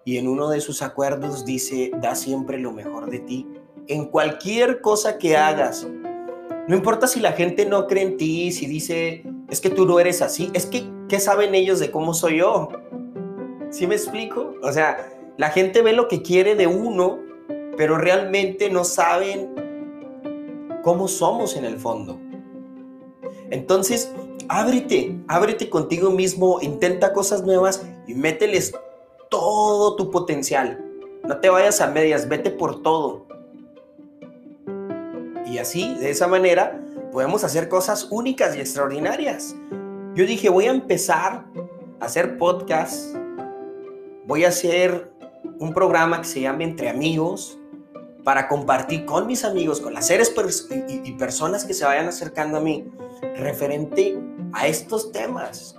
y 0.05 0.17
en 0.17 0.27
uno 0.27 0.49
de 0.49 0.61
sus 0.61 0.81
acuerdos 0.81 1.45
dice, 1.45 1.91
da 2.01 2.15
siempre 2.15 2.57
lo 2.57 2.71
mejor 2.71 3.11
de 3.11 3.19
ti 3.19 3.45
en 3.87 4.05
cualquier 4.05 4.79
cosa 4.79 5.17
que 5.17 5.35
hagas. 5.35 5.85
No 6.67 6.75
importa 6.75 7.07
si 7.07 7.19
la 7.19 7.33
gente 7.33 7.65
no 7.65 7.87
cree 7.87 8.03
en 8.03 8.17
ti, 8.17 8.53
si 8.53 8.67
dice, 8.67 9.23
es 9.49 9.59
que 9.59 9.69
tú 9.69 9.85
no 9.85 9.99
eres 9.99 10.21
así, 10.21 10.49
es 10.53 10.65
que, 10.65 10.89
¿qué 11.09 11.19
saben 11.19 11.53
ellos 11.55 11.79
de 11.79 11.91
cómo 11.91 12.13
soy 12.13 12.37
yo? 12.37 12.69
¿Sí 13.69 13.85
me 13.85 13.95
explico? 13.95 14.55
O 14.61 14.71
sea, 14.71 15.09
la 15.37 15.49
gente 15.49 15.81
ve 15.81 15.91
lo 15.91 16.07
que 16.07 16.21
quiere 16.21 16.55
de 16.55 16.67
uno, 16.67 17.19
pero 17.75 17.97
realmente 17.97 18.69
no 18.69 18.85
saben 18.85 19.53
cómo 20.83 21.09
somos 21.09 21.57
en 21.57 21.65
el 21.65 21.77
fondo. 21.77 22.17
Entonces, 23.49 24.13
ábrete, 24.49 25.15
ábrete 25.27 25.69
contigo 25.69 26.11
mismo, 26.11 26.59
intenta 26.61 27.13
cosas 27.13 27.43
nuevas 27.43 27.85
y 28.07 28.13
mételes 28.13 28.73
todo 29.29 29.95
tu 29.95 30.11
potencial. 30.11 30.83
No 31.23 31.39
te 31.39 31.49
vayas 31.49 31.81
a 31.81 31.87
medias, 31.87 32.27
vete 32.27 32.51
por 32.51 32.81
todo. 32.83 33.25
Y 35.45 35.57
así, 35.57 35.95
de 35.95 36.09
esa 36.09 36.27
manera, 36.27 36.81
podemos 37.11 37.43
hacer 37.43 37.69
cosas 37.69 38.07
únicas 38.11 38.55
y 38.55 38.59
extraordinarias. 38.59 39.55
Yo 40.15 40.25
dije, 40.25 40.49
voy 40.49 40.65
a 40.65 40.71
empezar 40.71 41.45
a 41.99 42.05
hacer 42.05 42.37
podcast, 42.37 43.15
voy 44.25 44.45
a 44.45 44.49
hacer 44.49 45.11
un 45.59 45.73
programa 45.73 46.21
que 46.21 46.27
se 46.27 46.41
llama 46.41 46.63
Entre 46.63 46.89
Amigos 46.89 47.57
para 48.23 48.47
compartir 48.47 49.05
con 49.05 49.27
mis 49.27 49.43
amigos, 49.43 49.81
con 49.81 49.93
las 49.93 50.07
seres 50.07 50.33
y, 50.87 51.09
y 51.09 51.11
personas 51.13 51.65
que 51.65 51.73
se 51.73 51.85
vayan 51.85 52.07
acercando 52.07 52.57
a 52.57 52.61
mí 52.61 52.85
referente 53.35 54.17
a 54.53 54.67
estos 54.67 55.11
temas 55.11 55.75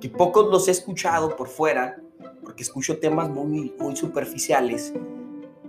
que 0.00 0.08
pocos 0.08 0.50
los 0.50 0.68
he 0.68 0.72
escuchado 0.72 1.36
por 1.36 1.48
fuera 1.48 2.00
porque 2.42 2.62
escucho 2.62 2.98
temas 2.98 3.28
muy, 3.30 3.74
muy 3.78 3.96
superficiales 3.96 4.92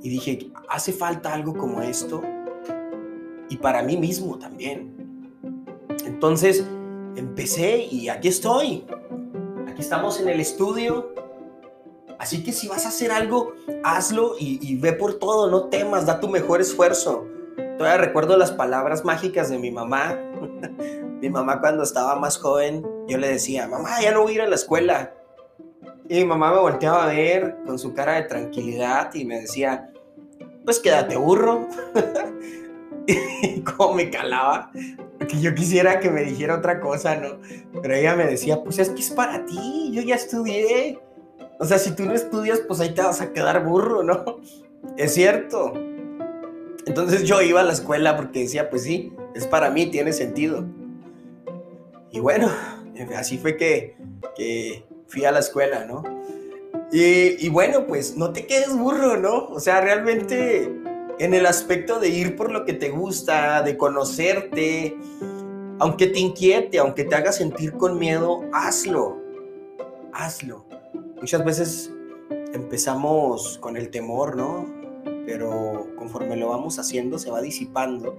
y 0.02 0.10
dije, 0.10 0.52
hace 0.70 0.94
falta 0.94 1.34
algo 1.34 1.54
como 1.54 1.82
esto 1.82 2.22
y 3.50 3.58
para 3.58 3.84
mí 3.84 3.98
mismo 3.98 4.38
también. 4.38 5.38
Entonces 6.06 6.64
empecé 7.16 7.88
y 7.92 8.10
aquí 8.10 8.30
estoy. 8.30 8.86
Aquí 9.68 9.82
estamos 9.82 10.20
en 10.20 10.30
el 10.30 10.40
estudio. 10.40 11.14
Así 12.18 12.44
que 12.44 12.52
si 12.52 12.68
vas 12.68 12.86
a 12.86 12.90
hacer 12.90 13.12
algo, 13.12 13.54
hazlo 13.84 14.36
y, 14.40 14.60
y 14.62 14.76
ve 14.76 14.94
por 14.94 15.16
todo, 15.16 15.50
no 15.50 15.66
temas, 15.66 16.06
da 16.06 16.20
tu 16.20 16.30
mejor 16.30 16.62
esfuerzo. 16.62 17.26
Todavía 17.78 17.98
recuerdo 17.98 18.38
las 18.38 18.52
palabras 18.52 19.06
mágicas 19.06 19.50
de 19.50 19.58
mi 19.58 19.72
mamá. 19.72 20.18
Mi 21.22 21.30
mamá 21.30 21.60
cuando 21.60 21.84
estaba 21.84 22.16
más 22.16 22.38
joven, 22.38 22.86
yo 23.08 23.18
le 23.18 23.30
decía, 23.30 23.68
mamá, 23.68 24.02
ya 24.02 24.12
no 24.12 24.22
voy 24.22 24.34
a 24.34 24.36
ir 24.36 24.42
a 24.42 24.48
la 24.48 24.56
escuela 24.56 25.14
y 26.10 26.16
mi 26.16 26.26
mamá 26.26 26.52
me 26.52 26.60
volteaba 26.60 27.04
a 27.04 27.14
ver 27.14 27.58
con 27.68 27.78
su 27.78 27.94
cara 27.94 28.16
de 28.16 28.24
tranquilidad 28.24 29.14
y 29.14 29.26
me 29.26 29.42
decía, 29.42 29.92
pues 30.66 30.80
quédate 30.80 31.16
burro. 31.16 31.68
y 33.08 33.62
cómo 33.62 33.94
me 33.94 34.10
calaba, 34.10 34.72
porque 35.20 35.40
yo 35.40 35.54
quisiera 35.54 36.00
que 36.00 36.10
me 36.10 36.24
dijera 36.24 36.58
otra 36.58 36.80
cosa, 36.80 37.16
¿no? 37.16 37.40
Pero 37.82 37.94
ella 37.94 38.16
me 38.16 38.26
decía, 38.26 38.64
pues 38.64 38.80
es 38.80 38.90
que 38.90 39.02
es 39.02 39.12
para 39.12 39.46
ti, 39.46 39.92
yo 39.94 40.02
ya 40.02 40.16
estudié. 40.16 41.00
O 41.60 41.66
sea, 41.66 41.78
si 41.78 41.92
tú 41.92 42.06
no 42.06 42.14
estudias, 42.14 42.60
pues 42.62 42.80
ahí 42.80 42.94
te 42.94 43.04
vas 43.04 43.22
a 43.22 43.32
quedar 43.32 43.64
burro, 43.64 44.02
¿no? 44.02 44.40
Es 44.98 45.14
cierto. 45.14 45.74
Entonces 46.88 47.24
yo 47.24 47.40
iba 47.44 47.62
a 47.62 47.66
la 47.66 47.74
escuela 47.74 48.18
porque 48.18 48.40
decía, 48.40 48.72
pues 48.72 48.84
sí, 48.84 49.14
es 49.36 49.46
para 49.46 49.70
mí, 49.70 49.92
tiene 49.92 50.12
sentido. 50.12 50.66
Y 52.12 52.20
bueno, 52.20 52.50
así 53.16 53.38
fue 53.38 53.56
que, 53.58 53.96
que 54.36 54.84
fui 55.08 55.26
a 55.26 55.32
la 55.32 55.40
escuela, 55.40 55.86
¿no? 55.86 56.04
Y, 56.92 57.50
bueno, 57.50 57.86
pues 57.86 58.18
no 58.18 58.32
te 58.32 58.48
quedes 58.48 58.76
burro, 58.76 59.18
¿no? 59.18 59.46
O 59.48 59.60
sea, 59.60 59.80
realmente 59.80 60.76
en 61.20 61.34
el 61.34 61.46
aspecto 61.46 62.00
de 62.00 62.10
ir 62.10 62.36
por 62.36 62.52
lo 62.52 62.66
que 62.66 62.74
te 62.74 62.90
gusta, 62.90 63.62
de 63.62 63.78
conocerte, 63.78 64.98
aunque 65.78 66.08
te 66.08 66.20
inquiete, 66.20 66.80
aunque 66.80 67.04
te 67.04 67.16
haga 67.16 67.32
sentir 67.32 67.74
con 67.74 68.00
miedo, 68.00 68.42
hazlo, 68.54 69.18
hazlo. 70.14 70.66
Muchas 71.18 71.46
veces 71.46 71.94
empezamos 72.54 73.60
con 73.60 73.78
el 73.78 73.92
temor, 73.92 74.36
¿no? 74.36 74.66
Pero 75.28 75.88
conforme 75.96 76.38
lo 76.38 76.50
vamos 76.50 76.80
haciendo 76.80 77.20
se 77.20 77.30
va 77.30 77.40
disipando 77.42 78.18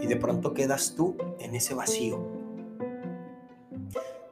y 0.00 0.06
de 0.06 0.16
pronto 0.16 0.52
quedas 0.52 0.94
tú 0.96 1.16
en 1.38 1.54
ese 1.54 1.74
vacío 1.74 2.39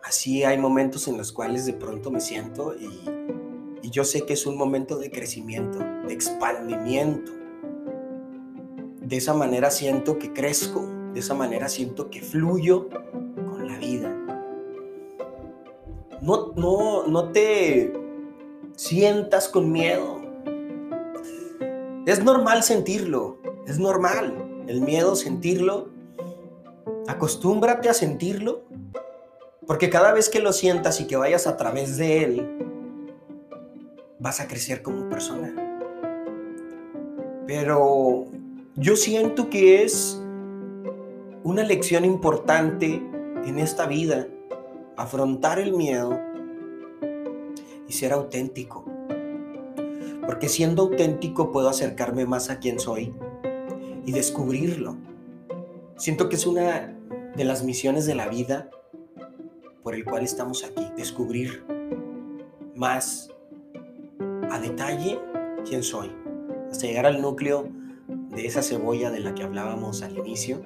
así 0.09 0.43
hay 0.43 0.57
momentos 0.57 1.07
en 1.07 1.19
los 1.19 1.33
cuales 1.33 1.67
de 1.67 1.75
pronto 1.75 2.11
me 2.11 2.21
siento 2.21 2.75
y, 2.75 2.89
yo 3.91 4.05
sé 4.05 4.27
que 4.27 4.35
es 4.35 4.45
un 4.45 4.59
momento 4.59 4.99
de 4.99 5.11
crecimiento, 5.11 5.79
de 5.79 6.13
expandimiento. 6.13 7.33
De 9.01 9.17
esa 9.17 9.33
manera 9.33 9.71
siento 9.71 10.19
que 10.19 10.35
crezco, 10.35 10.87
de 11.15 11.21
esa 11.21 11.33
manera 11.33 11.71
siento 11.71 12.11
que 12.11 12.21
fluyo 12.21 12.91
con 12.91 13.67
la 13.67 13.79
vida. 13.79 14.15
No, 16.21 16.53
no, 16.55 17.07
no 17.07 17.33
te 17.33 17.95
sientas 18.77 19.49
con 19.49 19.73
miedo. 19.73 20.21
Es 22.05 22.23
normal 22.23 22.63
sentirlo, 22.63 23.39
es 23.67 23.79
normal 23.79 24.65
el 24.67 24.83
miedo 24.83 25.17
sentirlo. 25.17 25.89
Acostúmbrate 27.07 27.89
a 27.89 27.95
sentirlo 27.95 28.69
porque 29.69 29.91
cada 29.91 30.15
vez 30.15 30.31
que 30.31 30.41
lo 30.41 30.55
sientas 30.55 30.99
y 30.99 31.07
que 31.07 31.19
vayas 31.19 31.47
a 31.47 31.59
través 31.59 31.99
de 31.99 32.25
él, 32.25 32.59
vas 34.19 34.41
a 34.41 34.49
crecer 34.49 34.81
como 34.81 35.11
persona. 35.11 35.55
Pero 37.47 38.25
yo 38.77 38.97
siento 38.97 39.51
que 39.51 39.83
es 39.83 40.23
una 41.45 41.65
lección 41.65 42.07
importante 42.07 42.95
en 43.45 43.59
esta 43.59 43.87
vida, 43.87 44.27
afrontar 44.97 45.59
el 45.59 45.75
miedo 45.75 46.19
y 47.87 47.93
ser 47.93 48.15
auténtico. 48.15 48.87
Porque 50.25 50.49
siendo 50.49 50.85
auténtico 50.85 51.53
puedo 51.53 51.69
acercarme 51.69 52.25
más 52.25 52.49
a 52.49 52.59
quien 52.59 52.81
soy 52.81 53.15
y 54.07 54.13
descubrirlo. 54.13 54.97
Siento 55.99 56.31
que 56.31 56.37
es 56.37 56.47
una 56.47 56.99
de 57.37 57.45
las 57.45 57.65
misiones 57.65 58.07
de 58.07 58.15
la 58.15 58.29
vida 58.29 58.71
por 59.83 59.95
el 59.95 60.05
cual 60.05 60.23
estamos 60.23 60.65
aquí, 60.65 60.87
descubrir 60.97 61.65
más 62.75 63.31
a 64.51 64.59
detalle 64.61 65.19
quién 65.69 65.83
soy, 65.83 66.11
hasta 66.71 66.87
llegar 66.87 67.07
al 67.07 67.21
núcleo 67.21 67.69
de 68.31 68.47
esa 68.47 68.63
cebolla 68.63 69.11
de 69.11 69.21
la 69.21 69.35
que 69.35 69.43
hablábamos 69.43 70.03
al 70.03 70.17
inicio 70.17 70.63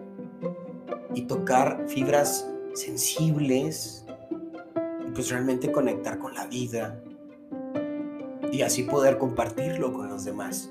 y 1.14 1.22
tocar 1.22 1.84
fibras 1.88 2.50
sensibles 2.74 4.04
y 5.06 5.10
pues 5.10 5.30
realmente 5.30 5.70
conectar 5.70 6.18
con 6.18 6.34
la 6.34 6.46
vida 6.46 7.02
y 8.50 8.62
así 8.62 8.82
poder 8.82 9.18
compartirlo 9.18 9.92
con 9.92 10.08
los 10.08 10.24
demás. 10.24 10.70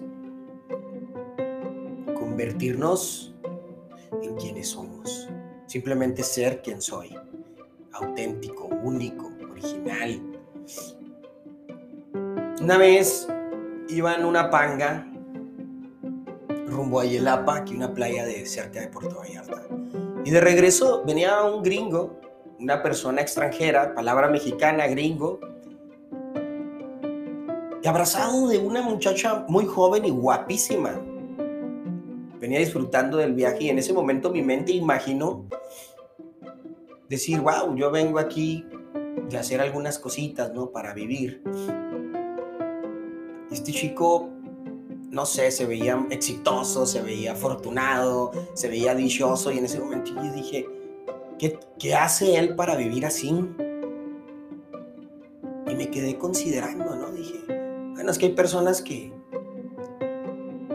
Convertirnos 2.15 3.33
en 4.21 4.35
quienes 4.35 4.69
somos. 4.69 5.29
Simplemente 5.65 6.21
ser 6.23 6.61
quien 6.61 6.81
soy 6.81 7.15
auténtico, 8.03 8.67
único, 8.83 9.31
original. 9.51 10.21
Una 12.61 12.77
vez 12.77 13.27
iba 13.89 14.15
en 14.15 14.25
una 14.25 14.49
panga 14.49 15.07
rumbo 16.67 17.01
a 17.01 17.05
Yelapa, 17.05 17.57
aquí 17.57 17.75
una 17.75 17.93
playa 17.93 18.25
de 18.25 18.45
cerca 18.45 18.79
de 18.79 18.87
Puerto 18.87 19.17
Vallarta. 19.19 19.63
Y 20.23 20.31
de 20.31 20.39
regreso 20.39 21.03
venía 21.05 21.43
un 21.43 21.61
gringo, 21.63 22.19
una 22.59 22.81
persona 22.81 23.21
extranjera, 23.21 23.93
palabra 23.93 24.29
mexicana, 24.29 24.87
gringo, 24.87 25.39
y 27.83 27.87
abrazado 27.87 28.47
de 28.47 28.59
una 28.59 28.81
muchacha 28.81 29.45
muy 29.47 29.65
joven 29.65 30.05
y 30.05 30.11
guapísima. 30.11 31.01
venía 32.39 32.59
disfrutando 32.59 33.17
del 33.17 33.33
viaje 33.33 33.65
y 33.65 33.69
en 33.69 33.77
ese 33.77 33.93
momento 33.93 34.31
mi 34.31 34.41
mente 34.41 34.71
imaginó 34.71 35.45
decir, 37.11 37.41
wow, 37.41 37.75
yo 37.75 37.91
vengo 37.91 38.19
aquí 38.19 38.65
de 39.29 39.37
hacer 39.37 39.59
algunas 39.59 39.99
cositas, 39.99 40.53
¿no? 40.53 40.71
Para 40.71 40.93
vivir. 40.93 41.43
Este 43.51 43.73
chico, 43.73 44.29
no 45.09 45.25
sé, 45.25 45.51
se 45.51 45.65
veía 45.65 46.07
exitoso, 46.09 46.85
se 46.85 47.01
veía 47.01 47.33
afortunado, 47.33 48.31
se 48.53 48.69
veía 48.69 48.95
dichoso 48.95 49.51
y 49.51 49.57
en 49.57 49.65
ese 49.65 49.79
momento 49.79 50.13
yo 50.15 50.31
dije, 50.31 50.65
¿qué, 51.37 51.59
qué 51.77 51.95
hace 51.95 52.39
él 52.39 52.55
para 52.55 52.77
vivir 52.77 53.05
así? 53.05 53.27
Y 55.67 55.75
me 55.75 55.91
quedé 55.91 56.17
considerando, 56.17 56.95
¿no? 56.95 57.11
Dije, 57.11 57.43
bueno, 57.93 58.09
es 58.09 58.17
que 58.17 58.27
hay 58.27 58.33
personas 58.33 58.81
que, 58.81 59.11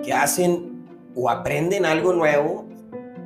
que 0.04 0.12
hacen 0.12 0.84
o 1.14 1.30
aprenden 1.30 1.86
algo 1.86 2.12
nuevo 2.12 2.65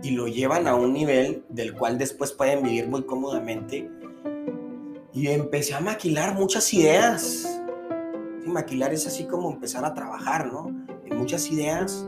y 0.02 0.11
lo 0.11 0.28
llevan 0.28 0.66
a 0.66 0.75
un 0.75 0.92
nivel 0.92 1.45
del 1.49 1.75
cual 1.75 1.99
después 1.99 2.33
pueden 2.33 2.62
vivir 2.62 2.88
muy 2.88 3.02
cómodamente. 3.02 3.90
Y 5.12 5.28
empecé 5.28 5.75
a 5.75 5.80
maquilar 5.80 6.35
muchas 6.35 6.73
ideas. 6.73 7.47
maquilar 8.47 8.92
es 8.92 9.07
así 9.07 9.25
como 9.25 9.52
empezar 9.52 9.85
a 9.85 9.95
trabajar, 9.95 10.52
¿no? 10.52 10.69
En 11.04 11.19
muchas 11.19 11.50
ideas. 11.50 12.07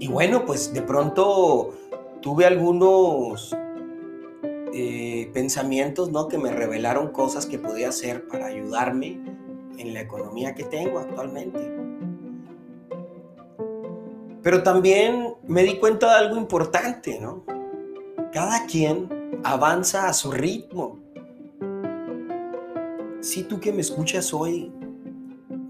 Y 0.00 0.08
bueno, 0.08 0.44
pues 0.44 0.74
de 0.74 0.82
pronto 0.82 1.72
tuve 2.20 2.44
algunos 2.44 3.56
eh, 4.72 5.30
pensamientos, 5.32 6.10
¿no? 6.10 6.26
Que 6.26 6.38
me 6.38 6.50
revelaron 6.50 7.12
cosas 7.12 7.46
que 7.46 7.58
podía 7.58 7.90
hacer 7.90 8.26
para 8.26 8.46
ayudarme 8.46 9.20
en 9.78 9.94
la 9.94 10.00
economía 10.00 10.54
que 10.54 10.64
tengo 10.64 10.98
actualmente. 10.98 11.83
Pero 14.44 14.62
también 14.62 15.34
me 15.48 15.62
di 15.62 15.78
cuenta 15.78 16.10
de 16.10 16.26
algo 16.26 16.36
importante, 16.36 17.18
¿no? 17.18 17.44
Cada 18.30 18.66
quien 18.66 19.40
avanza 19.42 20.06
a 20.06 20.12
su 20.12 20.30
ritmo. 20.30 20.98
Si 23.20 23.42
tú 23.44 23.58
que 23.58 23.72
me 23.72 23.80
escuchas 23.80 24.34
hoy, 24.34 24.70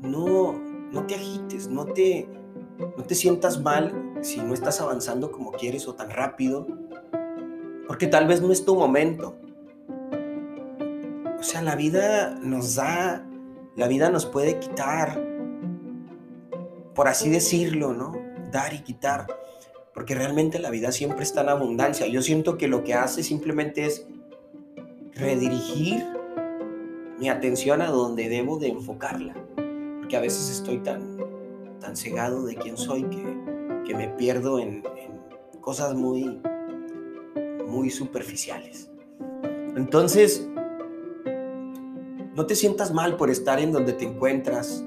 no, 0.02 0.60
no 0.90 1.06
te 1.06 1.14
agites, 1.14 1.68
no 1.68 1.86
te, 1.86 2.28
no 2.96 3.04
te 3.04 3.14
sientas 3.14 3.62
mal 3.62 4.18
si 4.22 4.40
no 4.40 4.52
estás 4.52 4.80
avanzando 4.80 5.30
como 5.30 5.52
quieres 5.52 5.86
o 5.86 5.94
tan 5.94 6.10
rápido, 6.10 6.66
porque 7.86 8.08
tal 8.08 8.26
vez 8.26 8.42
no 8.42 8.50
es 8.50 8.64
tu 8.64 8.74
momento. 8.74 9.36
O 11.38 11.42
sea, 11.44 11.62
la 11.62 11.76
vida 11.76 12.36
nos 12.42 12.74
da, 12.74 13.24
la 13.76 13.86
vida 13.86 14.10
nos 14.10 14.26
puede 14.26 14.58
quitar, 14.58 15.24
por 16.92 17.06
así 17.06 17.30
decirlo, 17.30 17.92
¿no? 17.92 18.23
Y 18.72 18.82
quitar, 18.82 19.26
porque 19.92 20.14
realmente 20.14 20.60
la 20.60 20.70
vida 20.70 20.92
siempre 20.92 21.24
está 21.24 21.42
en 21.42 21.48
abundancia. 21.48 22.06
Yo 22.06 22.22
siento 22.22 22.56
que 22.56 22.68
lo 22.68 22.84
que 22.84 22.94
hace 22.94 23.24
simplemente 23.24 23.84
es 23.84 24.06
redirigir 25.14 26.04
mi 27.18 27.28
atención 27.28 27.82
a 27.82 27.90
donde 27.90 28.28
debo 28.28 28.58
de 28.58 28.68
enfocarla, 28.68 29.34
porque 29.98 30.16
a 30.16 30.20
veces 30.20 30.50
estoy 30.50 30.78
tan, 30.78 31.18
tan 31.80 31.96
cegado 31.96 32.44
de 32.44 32.54
quién 32.54 32.76
soy 32.76 33.02
que, 33.04 33.24
que 33.84 33.94
me 33.94 34.08
pierdo 34.10 34.60
en, 34.60 34.84
en 34.96 35.60
cosas 35.60 35.94
muy, 35.94 36.40
muy 37.66 37.90
superficiales. 37.90 38.90
Entonces, 39.76 40.48
no 42.36 42.46
te 42.46 42.54
sientas 42.54 42.92
mal 42.92 43.16
por 43.16 43.30
estar 43.30 43.58
en 43.58 43.72
donde 43.72 43.92
te 43.92 44.04
encuentras. 44.04 44.84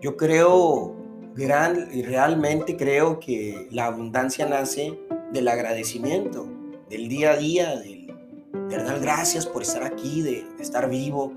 Yo 0.00 0.16
creo 0.16 1.03
gran, 1.34 1.88
y 1.92 2.02
realmente 2.02 2.76
creo 2.76 3.18
que 3.20 3.68
la 3.70 3.86
abundancia 3.86 4.46
nace 4.46 4.98
del 5.32 5.48
agradecimiento, 5.48 6.46
del 6.88 7.08
día 7.08 7.32
a 7.32 7.36
día, 7.36 7.76
de 7.76 8.04
dar 8.82 9.00
gracias 9.00 9.46
por 9.46 9.62
estar 9.62 9.82
aquí, 9.82 10.22
de, 10.22 10.46
estar 10.60 10.88
vivo. 10.88 11.32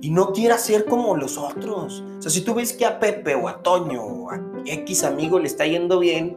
Y 0.00 0.10
no 0.10 0.32
quiera 0.32 0.58
ser 0.58 0.84
como 0.84 1.16
los 1.16 1.38
otros. 1.38 2.02
O 2.18 2.22
sea, 2.22 2.30
si 2.30 2.40
tú 2.40 2.54
ves 2.54 2.72
que 2.72 2.84
a 2.84 2.98
Pepe 2.98 3.34
o 3.36 3.48
a 3.48 3.62
Toño 3.62 4.02
o 4.02 4.30
a 4.30 4.40
X 4.64 5.04
amigo 5.04 5.38
le 5.38 5.46
está 5.46 5.64
yendo 5.64 6.00
bien, 6.00 6.36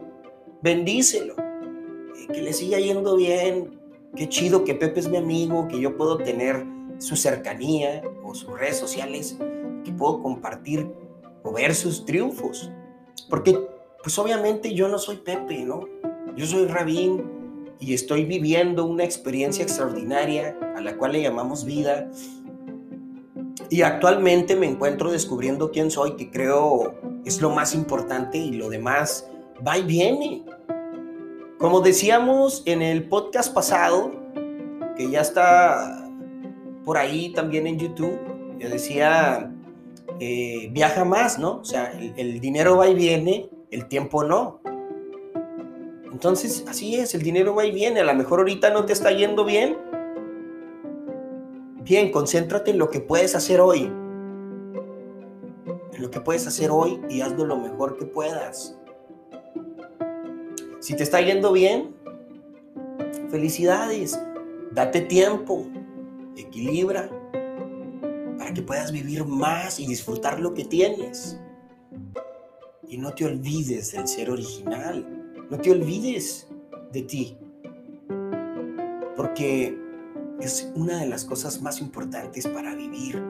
bendícelo. 0.62 1.34
Eh, 1.36 2.28
que 2.32 2.42
le 2.42 2.52
siga 2.52 2.78
yendo 2.78 3.16
bien. 3.16 3.80
Qué 4.14 4.28
chido 4.28 4.64
que 4.64 4.74
Pepe 4.74 5.00
es 5.00 5.08
mi 5.08 5.16
amigo, 5.16 5.66
que 5.68 5.80
yo 5.80 5.96
puedo 5.96 6.16
tener 6.18 6.64
su 6.98 7.16
cercanía 7.16 8.02
o 8.24 8.34
sus 8.34 8.56
redes 8.58 8.76
sociales, 8.76 9.36
que 9.84 9.92
puedo 9.92 10.22
compartir 10.22 10.88
o 11.42 11.52
ver 11.52 11.74
sus 11.74 12.06
triunfos. 12.06 12.70
Porque, 13.28 13.58
pues 14.02 14.18
obviamente 14.18 14.74
yo 14.74 14.88
no 14.88 14.98
soy 14.98 15.16
Pepe, 15.16 15.64
¿no? 15.64 15.84
Yo 16.36 16.46
soy 16.46 16.66
Rabín 16.66 17.24
y 17.80 17.94
estoy 17.94 18.24
viviendo 18.24 18.84
una 18.84 19.04
experiencia 19.04 19.62
extraordinaria 19.62 20.56
a 20.76 20.80
la 20.80 20.96
cual 20.96 21.12
le 21.12 21.22
llamamos 21.22 21.64
vida. 21.64 22.10
Y 23.70 23.82
actualmente 23.82 24.54
me 24.54 24.66
encuentro 24.66 25.10
descubriendo 25.10 25.70
quién 25.70 25.90
soy, 25.90 26.16
que 26.16 26.30
creo 26.30 26.94
es 27.24 27.40
lo 27.40 27.50
más 27.50 27.74
importante 27.74 28.38
y 28.38 28.52
lo 28.52 28.68
demás 28.68 29.28
va 29.66 29.78
y 29.78 29.82
viene. 29.82 30.44
Como 31.58 31.80
decíamos 31.80 32.62
en 32.66 32.82
el 32.82 33.08
podcast 33.08 33.52
pasado, 33.52 34.12
que 34.96 35.10
ya 35.10 35.22
está 35.22 36.08
por 36.84 36.98
ahí 36.98 37.32
también 37.32 37.66
en 37.66 37.78
YouTube, 37.78 38.18
yo 38.58 38.68
decía 38.68 39.52
eh, 40.18 40.68
viaja 40.72 41.04
más, 41.04 41.38
¿no? 41.38 41.58
O 41.58 41.64
sea, 41.64 41.92
el, 42.16 42.40
dinero 42.40 42.76
va 42.76 42.88
y 42.88 42.94
viene, 42.94 43.50
el 43.70 43.86
tiempo 43.86 44.24
no. 44.24 44.60
Entonces, 46.10 46.64
así 46.68 46.96
es, 46.96 47.14
el 47.14 47.22
dinero 47.22 47.54
va 47.54 47.66
y 47.66 47.72
viene. 47.72 48.00
A 48.00 48.04
lo 48.04 48.14
mejor 48.14 48.38
ahorita 48.38 48.70
no 48.70 48.86
te 48.86 48.94
está 48.94 49.10
yendo 49.10 49.44
bien. 49.44 49.76
Bien, 51.82 52.10
concéntrate 52.10 52.70
en 52.70 52.78
lo 52.78 52.88
que 52.88 53.00
puedes 53.00 53.34
hacer 53.34 53.60
hoy. 53.60 53.92
En 55.92 56.02
lo 56.02 56.10
que 56.10 56.20
puedes 56.20 56.46
hacer 56.46 56.70
hoy 56.70 57.00
y 57.10 57.20
hazlo 57.20 57.44
lo 57.44 57.56
mejor 57.56 57.96
que 57.96 58.06
puedas. 58.06 58.78
Si 60.80 60.96
te 60.96 61.02
está 61.02 61.20
yendo 61.20 61.52
bien, 61.52 61.94
felicidades. 63.30 64.18
Date 64.72 65.02
tiempo. 65.02 65.66
Equilibra 66.36 67.10
que 68.56 68.62
puedas 68.62 68.90
vivir 68.90 69.24
más 69.24 69.78
y 69.78 69.86
disfrutar 69.86 70.40
lo 70.40 70.54
que 70.54 70.64
tienes. 70.64 71.38
Y 72.88 72.96
no 72.96 73.12
te 73.12 73.26
olvides 73.26 73.92
del 73.92 74.08
ser 74.08 74.30
original, 74.30 75.04
no 75.50 75.58
te 75.58 75.70
olvides 75.70 76.48
de 76.92 77.02
ti, 77.02 77.36
porque 79.14 79.78
es 80.40 80.72
una 80.74 81.00
de 81.00 81.06
las 81.06 81.24
cosas 81.24 81.60
más 81.60 81.80
importantes 81.80 82.46
para 82.46 82.74
vivir. 82.74 83.22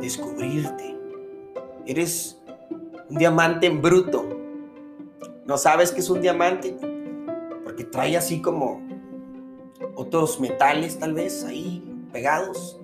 Descubrirte. 0.00 0.96
Eres 1.86 2.40
un 3.10 3.18
diamante 3.18 3.66
en 3.66 3.82
bruto. 3.82 4.26
¿No 5.44 5.58
sabes 5.58 5.90
qué 5.90 6.00
es 6.00 6.08
un 6.08 6.22
diamante? 6.22 6.74
Porque 7.64 7.84
trae 7.84 8.16
así 8.16 8.40
como 8.40 8.80
otros 9.94 10.40
metales 10.40 10.98
tal 10.98 11.12
vez 11.12 11.44
ahí 11.44 11.89
pegados. 12.12 12.80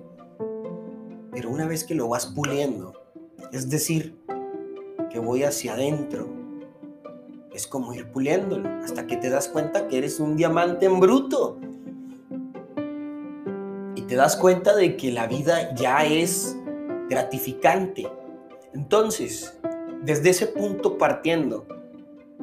Pero 1.31 1.49
una 1.49 1.67
vez 1.67 1.83
que 1.83 1.95
lo 1.95 2.07
vas 2.07 2.25
puliendo, 2.27 2.93
es 3.51 3.69
decir, 3.69 4.17
que 5.09 5.19
voy 5.19 5.43
hacia 5.43 5.73
adentro, 5.73 6.27
es 7.53 7.67
como 7.67 7.93
ir 7.93 8.11
puliéndolo 8.11 8.69
hasta 8.83 9.07
que 9.07 9.17
te 9.17 9.29
das 9.29 9.47
cuenta 9.47 9.87
que 9.87 9.97
eres 9.97 10.19
un 10.19 10.35
diamante 10.35 10.85
en 10.85 10.99
bruto. 10.99 11.59
Y 13.95 14.01
te 14.03 14.15
das 14.15 14.35
cuenta 14.35 14.75
de 14.75 14.95
que 14.95 15.11
la 15.11 15.27
vida 15.27 15.73
ya 15.75 16.05
es 16.05 16.57
gratificante. 17.09 18.07
Entonces, 18.73 19.57
desde 20.03 20.29
ese 20.29 20.47
punto 20.47 20.97
partiendo 20.97 21.65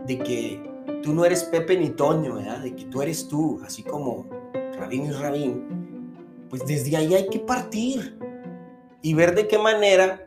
de 0.06 0.18
que 0.18 0.60
tú 1.02 1.14
no 1.14 1.24
eres 1.24 1.44
Pepe 1.44 1.78
ni 1.78 1.90
Toño, 1.90 2.36
de 2.36 2.74
que 2.74 2.84
tú 2.86 3.02
eres 3.02 3.28
tú, 3.28 3.60
así 3.64 3.82
como 3.82 4.26
Rabín 4.76 5.06
y 5.06 5.10
Rabín, 5.12 5.83
pues 6.56 6.68
desde 6.68 6.96
ahí 6.96 7.12
hay 7.12 7.26
que 7.26 7.40
partir 7.40 8.16
y 9.02 9.12
ver 9.12 9.34
de 9.34 9.48
qué 9.48 9.58
manera 9.58 10.24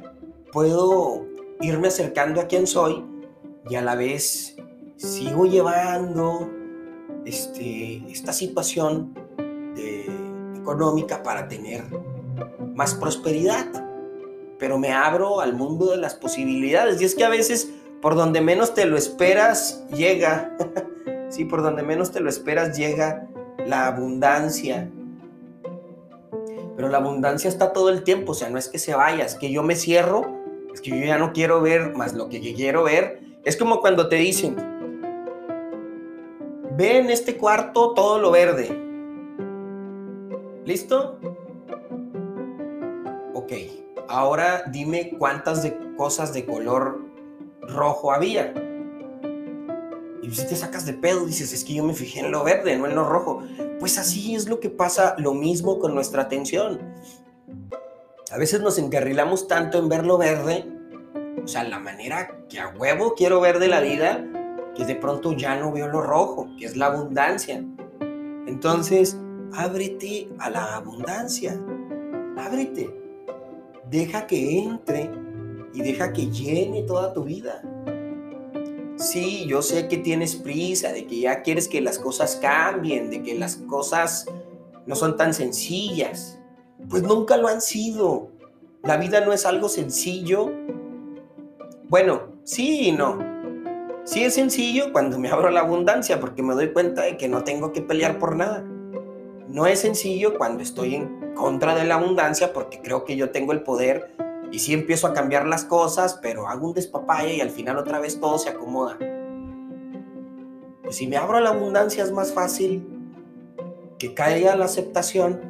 puedo 0.52 1.26
irme 1.62 1.88
acercando 1.88 2.42
a 2.42 2.48
quien 2.48 2.68
soy 2.68 3.02
y 3.70 3.76
a 3.76 3.82
la 3.82 3.96
vez 3.96 4.58
sigo 4.98 5.46
llevando 5.46 6.52
este, 7.24 8.04
esta 8.12 8.34
situación 8.34 9.14
económica 10.54 11.24
para 11.24 11.48
tener 11.48 11.86
más 12.76 12.94
prosperidad. 12.96 13.66
Pero 14.60 14.78
me 14.78 14.92
abro 14.92 15.40
al 15.40 15.54
mundo 15.54 15.92
de 15.92 15.98
las 15.98 16.14
posibilidades 16.14 17.02
y 17.02 17.06
es 17.06 17.16
que 17.16 17.24
a 17.24 17.30
veces 17.30 17.72
por 18.02 18.16
donde 18.16 18.42
menos 18.42 18.74
te 18.74 18.84
lo 18.84 18.98
esperas 18.98 19.86
llega, 19.96 20.58
sí, 21.30 21.46
por 21.46 21.64
donde 21.64 21.84
menos 21.84 22.12
te 22.12 22.20
lo 22.20 22.30
esperas 22.30 22.78
llega 22.78 23.30
la 23.66 23.88
abundancia, 23.88 24.92
pero 26.78 26.90
la 26.90 27.00
abundancia 27.00 27.50
está 27.50 27.74
todo 27.74 27.90
el 27.90 28.04
tiempo, 28.04 28.34
o 28.34 28.36
sea, 28.36 28.52
no 28.52 28.60
es 28.60 28.70
que 28.70 28.78
se 28.78 28.94
vaya, 28.94 29.26
es 29.26 29.34
que 29.34 29.52
yo 29.52 29.64
me 29.64 29.76
cierro, 29.76 30.22
es 30.72 30.80
que 30.80 30.92
yo 30.92 31.04
ya 31.04 31.18
no 31.18 31.34
quiero 31.34 31.60
ver 31.60 31.96
más 31.96 32.14
lo 32.14 32.30
que 32.30 32.40
quiero 32.40 32.84
ver. 32.84 33.20
Es 33.44 33.58
como 33.58 33.82
cuando 33.82 34.08
te 34.10 34.18
dicen, 34.18 34.56
ve 36.78 37.00
en 37.00 37.10
este 37.10 37.36
cuarto 37.36 37.96
todo 37.96 38.20
lo 38.20 38.30
verde. 38.30 38.70
¿Listo? 40.66 41.18
Ok, 43.34 43.54
ahora 44.08 44.62
dime 44.72 45.16
cuántas 45.18 45.64
de 45.64 45.76
cosas 45.96 46.32
de 46.32 46.46
color 46.46 47.02
rojo 47.62 48.12
había. 48.12 48.54
Y 50.22 50.30
si 50.30 50.46
te 50.46 50.56
sacas 50.56 50.86
de 50.86 50.94
pedo, 50.94 51.26
dices, 51.26 51.54
es 51.54 51.64
que 51.64 51.74
yo 51.74 51.84
me 51.84 51.96
fijé 51.96 52.20
en 52.20 52.32
lo 52.32 52.44
verde, 52.44 52.78
no 52.78 52.86
en 52.86 52.94
lo 52.94 53.04
rojo. 53.04 53.42
Pues 53.80 53.98
así 53.98 54.36
es 54.36 54.48
lo 54.48 54.60
que 54.60 54.70
pasa, 54.70 55.16
lo 55.18 55.34
mismo 55.34 55.80
con 55.80 55.94
nuestra 55.94 56.24
atención. 56.24 56.80
A 58.32 58.38
veces 58.38 58.62
nos 58.62 58.78
encarrilamos 58.78 59.48
tanto 59.48 59.78
en 59.80 59.88
ver 59.88 60.06
lo 60.06 60.18
verde, 60.18 60.66
o 61.44 61.48
sea, 61.48 61.64
la 61.64 61.80
manera 61.80 62.44
que 62.50 62.60
a 62.60 62.70
huevo 62.70 63.14
quiero 63.16 63.40
ver 63.40 63.60
de 63.60 63.68
la 63.68 63.80
vida, 63.80 64.26
que 64.76 64.86
de 64.86 64.96
pronto 64.96 65.34
ya 65.34 65.56
no 65.56 65.72
veo 65.72 65.88
lo 65.88 66.02
rojo, 66.02 66.50
que 66.58 66.66
es 66.66 66.76
la 66.76 66.88
abundancia. 66.88 67.64
Entonces, 68.48 69.18
ábrete 69.54 70.30
a 70.40 70.50
la 70.50 70.76
abundancia. 70.76 71.60
Ábrete. 72.38 72.94
Deja 73.90 74.28
que 74.28 74.60
entre 74.60 75.10
y 75.74 75.82
deja 75.82 76.12
que 76.12 76.30
llene 76.30 76.84
toda 76.84 77.14
tu 77.14 77.24
vida. 77.24 77.62
Sí, 78.98 79.46
yo 79.46 79.62
sé 79.62 79.88
que 79.88 79.98
tienes 79.98 80.36
prisa, 80.36 80.92
de 80.92 81.06
que 81.06 81.20
ya 81.20 81.44
quieres 81.44 81.68
que 81.68 81.82
las 81.82 82.00
cosas 82.00 82.38
cambien, 82.42 83.12
de 83.12 83.22
que 83.22 83.36
las 83.36 83.58
cosas 83.58 84.26
no 84.88 84.96
son 84.96 85.18
tan 85.18 85.36
sencillas. 85.36 86.40
Pues 86.90 87.04
nunca 87.04 87.38
lo 87.38 87.48
han 87.48 87.62
sido. 87.62 88.30
La 88.84 88.98
vida 88.98 89.22
no 89.22 89.34
es 89.34 89.46
algo 89.46 89.70
sencillo. 89.70 90.52
Bueno, 91.90 92.24
sí 92.44 92.88
y 92.88 92.92
no. 92.92 93.20
Sí 94.04 94.24
es 94.24 94.34
sencillo 94.34 94.92
cuando 94.92 95.20
me 95.20 95.30
abro 95.30 95.52
la 95.52 95.60
abundancia 95.60 96.20
porque 96.20 96.42
me 96.42 96.56
doy 96.56 96.74
cuenta 96.74 97.04
de 97.04 97.18
que 97.18 97.28
no 97.28 97.44
tengo 97.44 97.74
que 97.74 97.84
pelear 97.84 98.18
por 98.18 98.36
nada. 98.36 98.64
No 99.48 99.68
es 99.68 99.80
sencillo 99.82 100.38
cuando 100.38 100.64
estoy 100.64 100.96
en 100.96 101.34
contra 101.36 101.76
de 101.76 101.86
la 101.86 101.96
abundancia 101.96 102.52
porque 102.52 102.82
creo 102.82 103.06
que 103.06 103.16
yo 103.16 103.30
tengo 103.30 103.52
el 103.52 103.62
poder 103.62 104.16
y 104.52 104.60
sí 104.60 104.74
empiezo 104.74 105.08
a 105.08 105.14
cambiar 105.14 105.48
las 105.48 105.66
cosas, 105.66 106.20
pero 106.22 106.48
hago 106.48 106.68
un 106.68 106.74
despapalle 106.74 107.36
y 107.36 107.42
al 107.42 107.50
final 107.50 107.78
otra 107.78 108.00
vez 108.00 108.20
todo 108.20 108.38
se 108.38 108.50
acomoda. 108.50 108.98
Pues 110.84 110.96
si 110.96 111.08
me 111.08 111.18
abro 111.18 111.38
a 111.38 111.42
la 111.42 111.50
abundancia 111.50 112.04
es 112.04 112.12
más 112.12 112.32
fácil 112.32 112.88
que 114.00 114.14
caiga 114.14 114.56
la 114.56 114.66
aceptación 114.66 115.42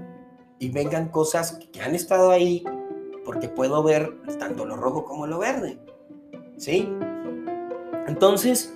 y 0.59 0.69
vengan 0.69 1.09
cosas 1.09 1.59
que 1.71 1.81
han 1.81 1.93
estado 1.93 2.31
ahí 2.31 2.63
porque 3.23 3.49
puedo 3.49 3.83
ver 3.83 4.17
tanto 4.39 4.65
lo 4.65 4.77
rojo 4.77 5.05
como 5.05 5.27
lo 5.27 5.39
verde. 5.39 5.79
¿Sí? 6.57 6.89
Entonces, 8.07 8.73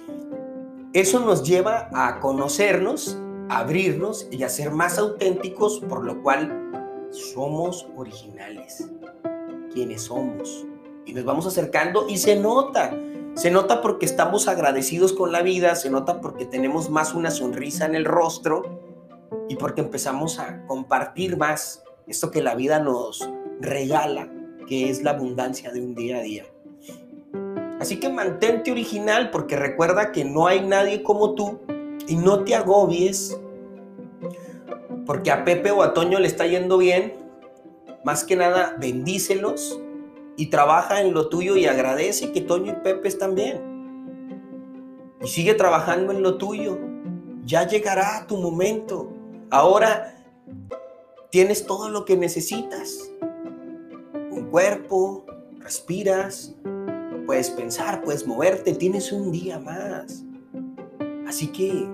eso 0.93 1.19
nos 1.21 1.43
lleva 1.43 1.89
a 1.93 2.19
conocernos, 2.19 3.17
a 3.49 3.59
abrirnos 3.59 4.27
y 4.29 4.43
a 4.43 4.49
ser 4.49 4.71
más 4.71 4.99
auténticos, 4.99 5.79
por 5.79 6.03
lo 6.03 6.21
cual 6.21 7.09
somos 7.11 7.87
originales 7.95 8.91
quienes 9.73 10.03
somos. 10.03 10.65
Y 11.05 11.13
nos 11.13 11.25
vamos 11.25 11.47
acercando 11.47 12.07
y 12.07 12.17
se 12.17 12.35
nota. 12.35 12.95
Se 13.35 13.49
nota 13.49 13.81
porque 13.81 14.05
estamos 14.05 14.47
agradecidos 14.47 15.13
con 15.13 15.31
la 15.31 15.41
vida, 15.41 15.75
se 15.75 15.89
nota 15.89 16.19
porque 16.19 16.45
tenemos 16.45 16.89
más 16.89 17.13
una 17.13 17.31
sonrisa 17.31 17.85
en 17.85 17.95
el 17.95 18.05
rostro 18.05 18.79
y 19.47 19.55
porque 19.55 19.81
empezamos 19.81 20.39
a 20.39 20.65
compartir 20.67 21.37
más 21.37 21.83
esto 22.07 22.29
que 22.29 22.41
la 22.41 22.55
vida 22.55 22.79
nos 22.79 23.29
regala, 23.59 24.29
que 24.67 24.89
es 24.89 25.01
la 25.01 25.11
abundancia 25.11 25.71
de 25.71 25.81
un 25.81 25.95
día 25.95 26.17
a 26.17 26.21
día. 26.21 26.45
Así 27.79 27.99
que 27.99 28.09
mantente 28.09 28.71
original 28.71 29.31
porque 29.31 29.55
recuerda 29.55 30.11
que 30.11 30.25
no 30.25 30.47
hay 30.47 30.61
nadie 30.61 31.01
como 31.01 31.33
tú 31.33 31.59
y 32.07 32.15
no 32.15 32.43
te 32.43 32.53
agobies 32.53 33.39
porque 35.05 35.31
a 35.31 35.43
Pepe 35.43 35.71
o 35.71 35.81
a 35.81 35.93
Toño 35.93 36.19
le 36.19 36.27
está 36.27 36.45
yendo 36.45 36.77
bien 36.77 37.15
más 38.03 38.23
que 38.23 38.35
nada, 38.35 38.75
bendícelos 38.79 39.79
y 40.37 40.47
trabaja 40.47 41.01
en 41.01 41.13
lo 41.13 41.29
tuyo 41.29 41.55
y 41.55 41.65
agradece 41.65 42.31
que 42.31 42.41
Toño 42.41 42.71
y 42.71 42.83
Pepe 42.83 43.07
están 43.07 43.35
bien. 43.35 43.61
Y 45.21 45.27
sigue 45.27 45.53
trabajando 45.53 46.11
en 46.11 46.23
lo 46.23 46.37
tuyo. 46.37 46.79
Ya 47.45 47.67
llegará 47.67 48.25
tu 48.27 48.37
momento. 48.37 49.11
Ahora 49.51 50.15
tienes 51.29 51.65
todo 51.65 51.89
lo 51.89 52.05
que 52.05 52.17
necesitas. 52.17 53.11
Un 54.31 54.47
cuerpo, 54.49 55.25
respiras, 55.59 56.55
puedes 57.27 57.51
pensar, 57.51 58.01
puedes 58.01 58.25
moverte, 58.25 58.73
tienes 58.73 59.11
un 59.11 59.31
día 59.31 59.59
más. 59.59 60.23
Así 61.27 61.47
que 61.47 61.87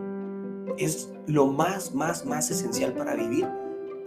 es 0.78 1.10
lo 1.26 1.48
más, 1.48 1.94
más, 1.94 2.26
más 2.26 2.50
esencial 2.50 2.94
para 2.94 3.16
vivir 3.16 3.48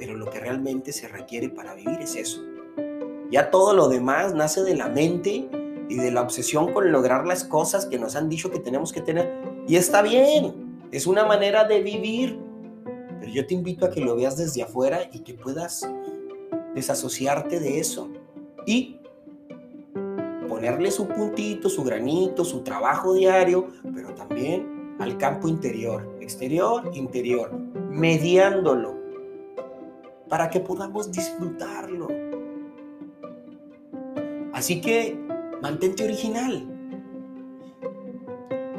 pero 0.00 0.16
lo 0.16 0.30
que 0.30 0.40
realmente 0.40 0.92
se 0.92 1.06
requiere 1.08 1.50
para 1.50 1.74
vivir 1.74 2.00
es 2.00 2.16
eso. 2.16 2.42
Ya 3.30 3.50
todo 3.50 3.74
lo 3.74 3.88
demás 3.88 4.34
nace 4.34 4.62
de 4.62 4.74
la 4.74 4.88
mente 4.88 5.46
y 5.90 5.94
de 5.94 6.10
la 6.10 6.22
obsesión 6.22 6.72
con 6.72 6.90
lograr 6.90 7.26
las 7.26 7.44
cosas 7.44 7.84
que 7.84 7.98
nos 7.98 8.16
han 8.16 8.30
dicho 8.30 8.50
que 8.50 8.58
tenemos 8.58 8.94
que 8.94 9.02
tener. 9.02 9.30
Y 9.68 9.76
está 9.76 10.00
bien, 10.00 10.88
es 10.90 11.06
una 11.06 11.26
manera 11.26 11.64
de 11.64 11.82
vivir. 11.82 12.40
Pero 13.20 13.30
yo 13.30 13.46
te 13.46 13.52
invito 13.52 13.84
a 13.84 13.90
que 13.90 14.00
lo 14.00 14.16
veas 14.16 14.38
desde 14.38 14.62
afuera 14.62 15.02
y 15.12 15.20
que 15.20 15.34
puedas 15.34 15.86
desasociarte 16.74 17.60
de 17.60 17.78
eso. 17.78 18.08
Y 18.64 18.96
ponerle 20.48 20.90
su 20.90 21.06
puntito, 21.08 21.68
su 21.68 21.84
granito, 21.84 22.42
su 22.42 22.62
trabajo 22.62 23.12
diario, 23.12 23.68
pero 23.94 24.14
también 24.14 24.96
al 24.98 25.18
campo 25.18 25.46
interior, 25.46 26.16
exterior, 26.20 26.90
interior, 26.94 27.52
mediándolo 27.90 28.99
para 30.30 30.48
que 30.48 30.60
podamos 30.60 31.12
disfrutarlo. 31.12 32.08
Así 34.54 34.80
que 34.80 35.18
mantente 35.60 36.04
original. 36.04 36.66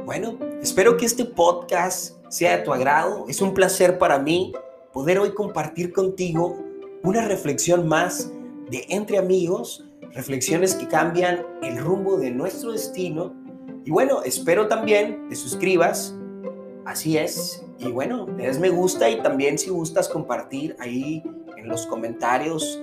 Bueno, 0.05 0.39
espero 0.61 0.97
que 0.97 1.05
este 1.05 1.25
podcast 1.25 2.15
sea 2.29 2.57
de 2.57 2.63
tu 2.63 2.73
agrado. 2.73 3.25
Es 3.27 3.41
un 3.41 3.53
placer 3.53 3.99
para 3.99 4.17
mí 4.17 4.53
poder 4.93 5.19
hoy 5.19 5.33
compartir 5.33 5.93
contigo 5.93 6.57
una 7.03 7.27
reflexión 7.27 7.87
más 7.87 8.31
de 8.69 8.85
entre 8.89 9.17
amigos, 9.17 9.85
reflexiones 10.13 10.75
que 10.75 10.87
cambian 10.87 11.45
el 11.61 11.77
rumbo 11.77 12.17
de 12.17 12.31
nuestro 12.31 12.71
destino. 12.71 13.33
Y 13.83 13.91
bueno, 13.91 14.23
espero 14.23 14.67
también 14.67 15.27
te 15.27 15.35
suscribas. 15.35 16.15
Así 16.85 17.17
es. 17.17 17.65
Y 17.77 17.91
bueno, 17.91 18.27
le 18.37 18.47
des 18.47 18.59
me 18.59 18.69
gusta 18.69 19.09
y 19.09 19.21
también 19.21 19.57
si 19.57 19.69
gustas 19.69 20.07
compartir 20.07 20.75
ahí 20.79 21.23
en 21.61 21.69
los 21.69 21.85
comentarios 21.85 22.81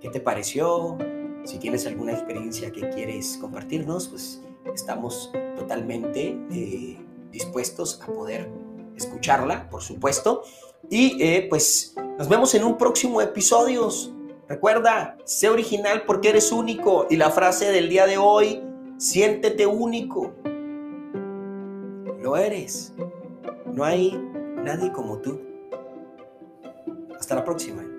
qué 0.00 0.08
te 0.08 0.20
pareció, 0.20 0.96
si 1.44 1.58
tienes 1.58 1.86
alguna 1.86 2.12
experiencia 2.12 2.70
que 2.72 2.88
quieres 2.90 3.38
compartirnos, 3.40 4.08
pues 4.08 4.42
estamos 4.74 5.30
totalmente 5.56 6.38
eh, 6.50 6.98
dispuestos 7.30 8.00
a 8.02 8.06
poder 8.06 8.50
escucharla, 8.96 9.68
por 9.68 9.82
supuesto. 9.82 10.42
Y 10.90 11.22
eh, 11.22 11.46
pues 11.48 11.94
nos 12.18 12.28
vemos 12.28 12.54
en 12.54 12.64
un 12.64 12.76
próximo 12.76 13.20
episodio. 13.20 13.88
Recuerda, 14.48 15.16
sé 15.24 15.48
original 15.48 16.04
porque 16.06 16.30
eres 16.30 16.50
único. 16.50 17.06
Y 17.10 17.16
la 17.16 17.30
frase 17.30 17.70
del 17.70 17.88
día 17.88 18.06
de 18.06 18.18
hoy, 18.18 18.62
siéntete 18.98 19.66
único. 19.66 20.32
Lo 22.20 22.36
eres. 22.36 22.94
No 23.66 23.84
hay 23.84 24.18
nadie 24.56 24.90
como 24.90 25.18
tú. 25.18 25.51
Hasta 27.22 27.36
la 27.36 27.44
próxima. 27.44 27.91